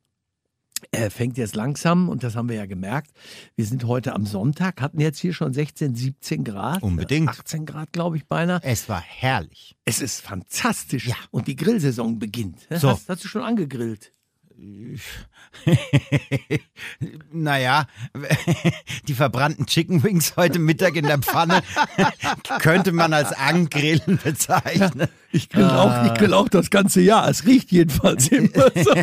äh, 0.91 1.09
fängt 1.09 1.37
jetzt 1.37 1.55
langsam, 1.55 2.09
und 2.09 2.23
das 2.23 2.35
haben 2.35 2.49
wir 2.49 2.55
ja 2.55 2.65
gemerkt, 2.65 3.11
wir 3.55 3.65
sind 3.65 3.85
heute 3.85 4.13
am 4.13 4.25
Sonntag, 4.25 4.81
hatten 4.81 4.99
jetzt 4.99 5.19
hier 5.19 5.33
schon 5.33 5.53
16, 5.53 5.95
17 5.95 6.43
Grad. 6.43 6.83
Unbedingt. 6.83 7.29
18 7.29 7.65
Grad, 7.65 7.91
glaube 7.93 8.17
ich, 8.17 8.25
beinahe. 8.25 8.59
Es 8.63 8.87
war 8.87 9.01
herrlich. 9.01 9.75
Es 9.85 10.01
ist 10.01 10.21
fantastisch. 10.21 11.07
Ja. 11.07 11.15
Und 11.31 11.47
die 11.47 11.55
Grillsaison 11.55 12.19
beginnt. 12.19 12.67
So. 12.69 12.89
Hast, 12.89 13.09
hast 13.09 13.23
du 13.23 13.27
schon 13.27 13.43
angegrillt? 13.43 14.11
naja, 17.31 17.87
die 19.07 19.13
verbrannten 19.13 19.65
Chicken 19.65 20.03
Wings 20.03 20.35
heute 20.35 20.59
Mittag 20.59 20.95
in 20.95 21.05
der 21.05 21.19
Pfanne 21.19 21.61
könnte 22.59 22.91
man 22.91 23.13
als 23.13 23.33
Angrillen 23.33 24.19
bezeichnen. 24.23 25.07
Ich 25.31 25.49
grill, 25.49 25.65
auch, 25.65 26.05
ich 26.05 26.13
grill 26.15 26.33
auch 26.33 26.49
das 26.49 26.69
ganze 26.69 27.01
Jahr. 27.01 27.29
Es 27.29 27.45
riecht 27.45 27.71
jedenfalls 27.71 28.27
immer 28.29 28.71
so. 28.75 28.93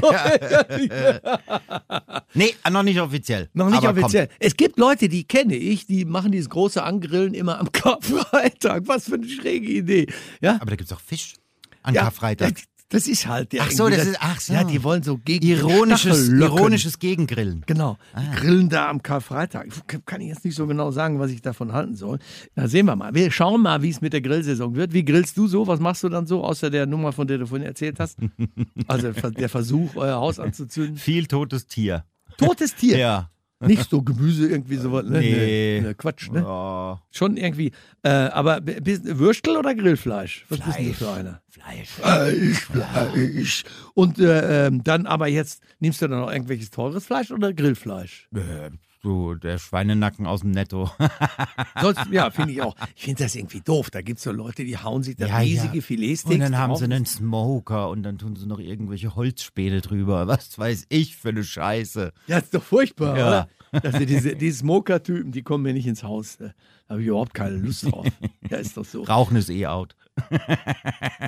Nee, 2.34 2.54
noch 2.70 2.82
nicht 2.82 3.00
offiziell. 3.00 3.48
Noch 3.52 3.66
nicht 3.66 3.78
Aber 3.78 3.88
kommt. 3.88 4.04
offiziell. 4.04 4.28
Es 4.40 4.56
gibt 4.56 4.78
Leute, 4.78 5.08
die 5.08 5.24
kenne 5.24 5.54
ich, 5.54 5.86
die 5.86 6.04
machen 6.04 6.32
dieses 6.32 6.50
große 6.50 6.82
Angrillen 6.82 7.34
immer 7.34 7.60
am 7.60 7.70
Karfreitag. 7.70 8.82
Was 8.86 9.04
für 9.04 9.14
eine 9.14 9.28
schräge 9.28 9.70
Idee. 9.70 10.06
Ja, 10.40 10.56
Aber 10.56 10.70
da 10.70 10.76
gibt 10.76 10.90
es 10.90 10.96
auch 10.96 11.00
Fisch 11.00 11.34
an 11.82 11.94
ja, 11.94 12.02
Karfreitag. 12.02 12.54
Das 12.94 13.08
ist 13.08 13.26
halt 13.26 13.52
der. 13.52 13.62
Ach 13.64 13.70
so, 13.70 13.88
das 13.88 14.06
ist- 14.06 14.18
ach 14.20 14.40
so. 14.40 14.52
Ja, 14.52 14.64
die 14.64 14.82
wollen 14.84 15.02
so 15.02 15.18
gegen 15.18 15.44
Ironisches, 15.46 16.28
ironisches 16.28 16.98
Gegengrillen. 16.98 17.62
Genau. 17.66 17.98
Die 18.16 18.36
grillen 18.36 18.68
da 18.68 18.88
am 18.88 19.02
Karfreitag. 19.02 19.66
Kann 20.06 20.20
ich 20.20 20.28
jetzt 20.28 20.44
nicht 20.44 20.54
so 20.54 20.66
genau 20.66 20.90
sagen, 20.92 21.18
was 21.18 21.30
ich 21.30 21.42
davon 21.42 21.72
halten 21.72 21.94
soll. 21.96 22.18
Na, 22.54 22.68
sehen 22.68 22.86
wir 22.86 22.94
mal. 22.96 23.14
Wir 23.14 23.30
schauen 23.30 23.62
mal, 23.62 23.82
wie 23.82 23.90
es 23.90 24.00
mit 24.00 24.12
der 24.12 24.20
Grillsaison 24.20 24.76
wird. 24.76 24.92
Wie 24.92 25.04
grillst 25.04 25.36
du 25.36 25.46
so? 25.48 25.66
Was 25.66 25.80
machst 25.80 26.02
du 26.04 26.08
dann 26.08 26.26
so, 26.26 26.44
außer 26.44 26.70
der 26.70 26.86
Nummer, 26.86 27.12
von 27.12 27.26
der 27.26 27.38
du 27.38 27.46
vorhin 27.46 27.66
erzählt 27.66 27.98
hast? 28.00 28.18
Also 28.86 29.12
der 29.12 29.48
Versuch, 29.48 29.96
euer 29.96 30.16
Haus 30.16 30.38
anzuzünden. 30.38 30.96
Viel 30.96 31.26
totes 31.26 31.66
Tier. 31.66 32.04
Totes 32.36 32.74
Tier. 32.74 32.96
Ja. 32.98 33.30
Nicht 33.66 33.90
so 33.90 34.02
Gemüse, 34.02 34.48
irgendwie 34.48 34.76
sowas. 34.76 35.04
Ne? 35.06 35.20
Nee. 35.20 35.80
Ne, 35.82 35.94
Quatsch, 35.94 36.30
ne? 36.30 36.44
Oh, 36.46 36.98
Schon 37.10 37.36
irgendwie. 37.36 37.72
Äh, 38.02 38.10
aber 38.10 38.60
Würstel 38.64 39.56
oder 39.56 39.74
Grillfleisch? 39.74 40.46
Was 40.48 40.60
bist 40.60 40.78
du 40.78 40.82
Fleisch. 40.84 40.96
für 40.96 41.10
einer? 41.10 41.42
Fleisch. 41.48 41.88
Fleisch, 41.88 42.58
Fleisch. 42.60 43.64
Und 43.94 44.18
äh, 44.18 44.66
ähm, 44.66 44.82
dann 44.84 45.06
aber 45.06 45.28
jetzt, 45.28 45.62
nimmst 45.80 46.02
du 46.02 46.08
dann 46.08 46.20
noch 46.20 46.30
irgendwelches 46.32 46.70
teures 46.70 47.06
Fleisch 47.06 47.30
oder 47.30 47.52
Grillfleisch? 47.52 48.28
Äh, 48.34 48.70
so, 49.04 49.34
der 49.34 49.58
Schweinenacken 49.58 50.26
aus 50.26 50.40
dem 50.40 50.50
Netto. 50.50 50.90
Sonst, 51.80 52.06
ja, 52.10 52.30
finde 52.30 52.52
ich 52.54 52.62
auch. 52.62 52.74
Ich 52.96 53.04
finde 53.04 53.22
das 53.22 53.36
irgendwie 53.36 53.60
doof. 53.60 53.90
Da 53.90 54.02
gibt 54.02 54.18
es 54.18 54.24
so 54.24 54.32
Leute, 54.32 54.64
die 54.64 54.76
hauen 54.76 55.02
sich 55.04 55.14
da 55.16 55.26
Ja, 55.26 55.38
riesige 55.38 55.76
ja. 55.76 55.82
Filetsteaks 55.82 56.34
Und 56.34 56.40
dann 56.40 56.58
haben 56.58 56.70
drauf. 56.70 56.78
sie 56.80 56.84
einen 56.86 57.06
Smoker 57.06 57.90
und 57.90 58.02
dann 58.02 58.18
tun 58.18 58.34
sie 58.34 58.46
noch 58.46 58.58
irgendwelche 58.58 59.14
Holzspäne 59.14 59.80
drüber. 59.82 60.26
Was 60.26 60.58
weiß 60.58 60.86
ich 60.88 61.14
für 61.16 61.28
eine 61.28 61.44
Scheiße. 61.44 62.12
Ja, 62.26 62.38
ist 62.38 62.52
doch 62.54 62.62
furchtbar, 62.62 63.16
Ja. 63.16 63.28
oder? 63.28 63.92
Sind 63.92 64.08
diese, 64.08 64.36
die 64.36 64.50
Smoker-Typen, 64.52 65.32
die 65.32 65.42
kommen 65.42 65.64
mir 65.64 65.72
nicht 65.74 65.86
ins 65.86 66.02
Haus. 66.02 66.38
Da 66.38 66.54
habe 66.88 67.02
ich 67.02 67.08
überhaupt 67.08 67.34
keine 67.34 67.56
Lust 67.56 67.84
drauf. 67.90 68.06
Ja, 68.48 68.56
ist 68.58 68.76
doch 68.76 68.84
so. 68.84 69.02
Rauchen 69.02 69.36
ist 69.36 69.50
eh 69.50 69.66
out. 69.66 69.96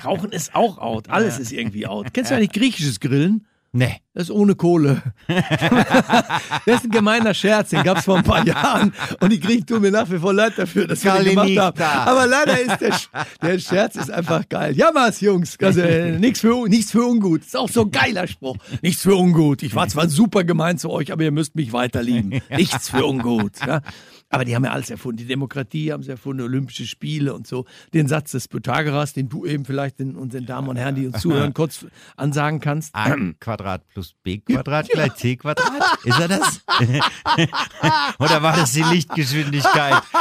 Rauchen 0.04 0.30
ist 0.32 0.54
auch 0.54 0.78
out. 0.78 1.08
Alles 1.10 1.38
ist 1.38 1.52
irgendwie 1.52 1.86
out. 1.86 2.12
Kennst 2.14 2.30
du 2.30 2.36
eigentlich 2.36 2.52
griechisches 2.52 3.00
Grillen? 3.00 3.46
Nee. 3.76 3.96
Das 4.14 4.24
ist 4.24 4.30
ohne 4.30 4.54
Kohle. 4.54 5.02
das 5.28 6.76
ist 6.76 6.84
ein 6.84 6.90
gemeiner 6.90 7.34
Scherz, 7.34 7.68
den 7.70 7.82
gab 7.82 7.98
es 7.98 8.04
vor 8.06 8.16
ein 8.16 8.24
paar 8.24 8.46
Jahren. 8.46 8.94
Und 9.20 9.30
die 9.30 9.38
Griechen 9.38 9.66
tun 9.66 9.82
mir 9.82 9.90
nach 9.90 10.10
wie 10.10 10.18
vor 10.18 10.32
leid 10.32 10.54
dafür, 10.56 10.86
dass 10.86 11.04
wir 11.04 11.12
den 11.16 11.30
gemacht 11.30 11.48
haben. 11.58 11.76
Kalinita. 11.76 12.04
Aber 12.10 12.26
leider 12.26 12.58
ist 12.58 12.80
der, 12.80 12.92
Sch- 12.94 13.08
der 13.42 13.58
Scherz 13.58 13.96
ist 13.96 14.10
einfach 14.10 14.48
geil. 14.48 14.74
Ja, 14.74 14.90
was, 14.94 15.20
Jungs. 15.20 15.58
Also, 15.60 15.82
äh, 15.82 16.12
nichts, 16.18 16.40
für, 16.40 16.66
nichts 16.66 16.92
für 16.92 17.04
ungut. 17.04 17.42
Ist 17.42 17.56
auch 17.56 17.68
so 17.68 17.82
ein 17.82 17.90
geiler 17.90 18.26
Spruch. 18.26 18.56
Nichts 18.80 19.02
für 19.02 19.14
ungut. 19.16 19.62
Ich 19.62 19.74
war 19.74 19.86
zwar 19.88 20.08
super 20.08 20.44
gemein 20.44 20.78
zu 20.78 20.88
euch, 20.90 21.12
aber 21.12 21.22
ihr 21.24 21.32
müsst 21.32 21.54
mich 21.54 21.72
weiter 21.74 22.02
lieben. 22.02 22.40
Nichts 22.50 22.88
für 22.88 23.04
ungut. 23.04 23.52
Ja? 23.66 23.82
Aber 24.28 24.44
die 24.44 24.56
haben 24.56 24.64
ja 24.64 24.72
alles 24.72 24.90
erfunden. 24.90 25.18
Die 25.18 25.26
Demokratie 25.26 25.92
haben 25.92 26.02
sie 26.02 26.10
erfunden, 26.10 26.42
Olympische 26.42 26.86
Spiele 26.86 27.32
und 27.32 27.46
so. 27.46 27.64
Den 27.94 28.08
Satz 28.08 28.32
des 28.32 28.48
Pythagoras, 28.48 29.12
den 29.12 29.28
du 29.28 29.46
eben 29.46 29.64
vielleicht 29.64 30.00
den 30.00 30.16
unseren 30.16 30.46
Damen 30.46 30.68
und 30.68 30.76
Herren, 30.76 30.96
die 30.96 31.06
uns 31.06 31.20
zuhören, 31.20 31.54
kurz 31.54 31.86
ansagen 32.16 32.60
kannst. 32.60 32.94
A 32.94 33.16
Quadrat 33.38 33.86
plus 33.88 34.14
B 34.22 34.38
Quadrat 34.38 34.88
gleich 34.88 35.14
C 35.14 35.36
Quadrat? 35.36 35.98
Ist 36.04 36.18
er 36.18 36.28
das? 36.28 36.60
Oder 38.18 38.42
war 38.42 38.56
das 38.56 38.72
die 38.72 38.82
Lichtgeschwindigkeit? 38.82 40.02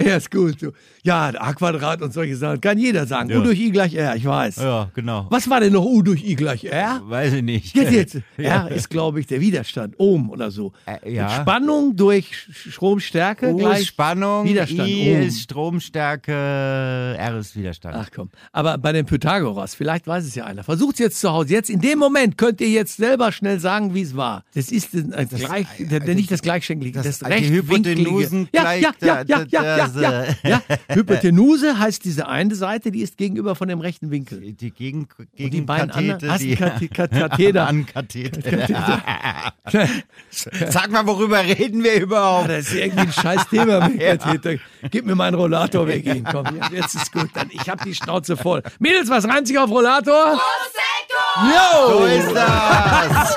Ja, 0.00 0.16
ist 0.16 0.30
gut. 0.30 0.62
Du. 0.62 0.72
Ja, 1.02 1.32
A 1.38 1.52
Quadrat 1.54 2.02
und 2.02 2.12
solche 2.12 2.36
Sachen. 2.36 2.60
Kann 2.60 2.78
jeder 2.78 3.06
sagen. 3.06 3.32
U 3.34 3.40
durch 3.42 3.58
I 3.58 3.70
gleich 3.70 3.94
R, 3.94 4.16
ich 4.16 4.24
weiß. 4.24 4.56
Ja, 4.56 4.90
genau. 4.94 5.26
Was 5.30 5.48
war 5.48 5.60
denn 5.60 5.72
noch 5.72 5.84
U 5.84 6.02
durch 6.02 6.22
I 6.24 6.34
gleich 6.36 6.64
R? 6.64 7.00
Weiß 7.04 7.32
ich 7.32 7.42
nicht. 7.42 7.74
Jetzt, 7.74 7.92
jetzt. 7.92 8.16
Ja. 8.36 8.66
R 8.66 8.70
ist, 8.72 8.88
glaube 8.90 9.20
ich, 9.20 9.26
der 9.26 9.40
Widerstand. 9.40 9.94
Ohm 9.98 10.30
oder 10.30 10.50
so. 10.50 10.72
Äh, 10.86 11.12
ja. 11.14 11.28
Spannung 11.40 11.96
durch 11.96 12.30
Stromstärke 12.52 13.52
U 13.52 13.56
gleich 13.58 13.80
ist 13.80 13.86
Spannung, 13.88 14.44
Widerstand. 14.44 14.88
I 14.88 15.14
Ohm. 15.16 15.22
ist 15.22 15.40
Stromstärke, 15.42 16.32
R 16.32 17.38
ist 17.38 17.56
Widerstand. 17.56 17.96
Ach 17.98 18.08
komm. 18.14 18.30
Aber 18.52 18.78
bei 18.78 18.92
den 18.92 19.06
Pythagoras, 19.06 19.74
vielleicht 19.74 20.06
weiß 20.06 20.24
es 20.24 20.34
ja 20.34 20.44
einer. 20.44 20.64
Versucht 20.64 20.98
jetzt 20.98 21.20
zu 21.20 21.30
Hause. 21.30 21.50
Jetzt 21.52 21.70
in 21.70 21.80
dem 21.80 21.98
Moment 21.98 22.36
könnt 22.38 22.60
ihr 22.60 22.68
jetzt 22.68 22.96
selber 22.96 23.32
schnell 23.32 23.58
sagen, 23.60 23.94
wie 23.94 24.02
es 24.02 24.16
war. 24.16 24.44
Das 24.54 24.70
ist 24.70 24.94
äh, 24.94 25.04
das 25.30 25.40
gleich, 25.40 25.66
der, 25.78 26.00
der, 26.00 26.14
nicht 26.14 26.30
das 26.30 26.42
gleichschenklige, 26.42 27.00
das, 27.02 27.18
das- 27.18 27.18
die 27.20 27.24
rechtwinklige. 27.32 28.00
Hypotenusen 28.00 28.48
ja, 28.52 28.60
gleich 28.62 28.82
ja, 28.82 28.92
ja, 29.00 29.22
ja, 29.26 29.44
ja, 29.48 29.76
ja, 29.76 30.00
ja, 30.00 30.22
äh, 30.22 30.48
ja. 30.48 30.62
Hypotenuse 30.94 31.78
heißt 31.78 32.04
diese 32.04 32.28
eine 32.28 32.54
Seite, 32.54 32.90
die 32.90 33.00
ist 33.02 33.16
gegenüber 33.16 33.54
von 33.54 33.68
dem 33.68 33.80
rechten 33.80 34.10
Winkel. 34.10 34.40
Die 34.52 34.70
Gegen, 34.70 35.08
die 35.38 35.50
gegen 35.50 35.66
beiden 35.66 35.90
anderen- 35.90 36.18
Kathete, 36.20 36.70
du 36.72 36.78
die 36.78 36.88
Kath- 36.94 37.10
Katheter? 37.10 37.66
An 37.68 37.86
Katheter. 37.86 39.02
Sag 40.70 40.90
mal, 40.90 41.06
worüber 41.06 41.40
reden 41.44 41.82
wir 41.84 42.00
überhaupt? 42.00 42.48
das 42.50 42.68
ist 42.68 42.74
irgendwie 42.74 43.00
ein 43.00 43.12
scheiß 43.12 43.48
Thema 43.48 43.88
mit 43.88 44.00
Katheter. 44.20 44.54
Gib 44.90 45.06
mir 45.06 45.14
meinen 45.14 45.34
Rollator 45.34 45.86
weg, 45.86 46.06
ihn. 46.06 46.24
komm, 46.24 46.46
ja, 46.56 46.68
jetzt 46.72 46.94
ist 46.94 47.12
gut. 47.12 47.28
Dann, 47.34 47.48
ich 47.50 47.68
hab 47.68 47.84
die 47.84 47.94
Schnauze 47.94 48.36
voll. 48.36 48.62
Mädels, 48.78 49.08
was 49.10 49.26
reimt 49.28 49.46
sich 49.46 49.58
auf 49.58 49.70
Rollator? 49.70 50.40
So 51.88 52.04
ist 52.06 52.34
das. 52.34 53.36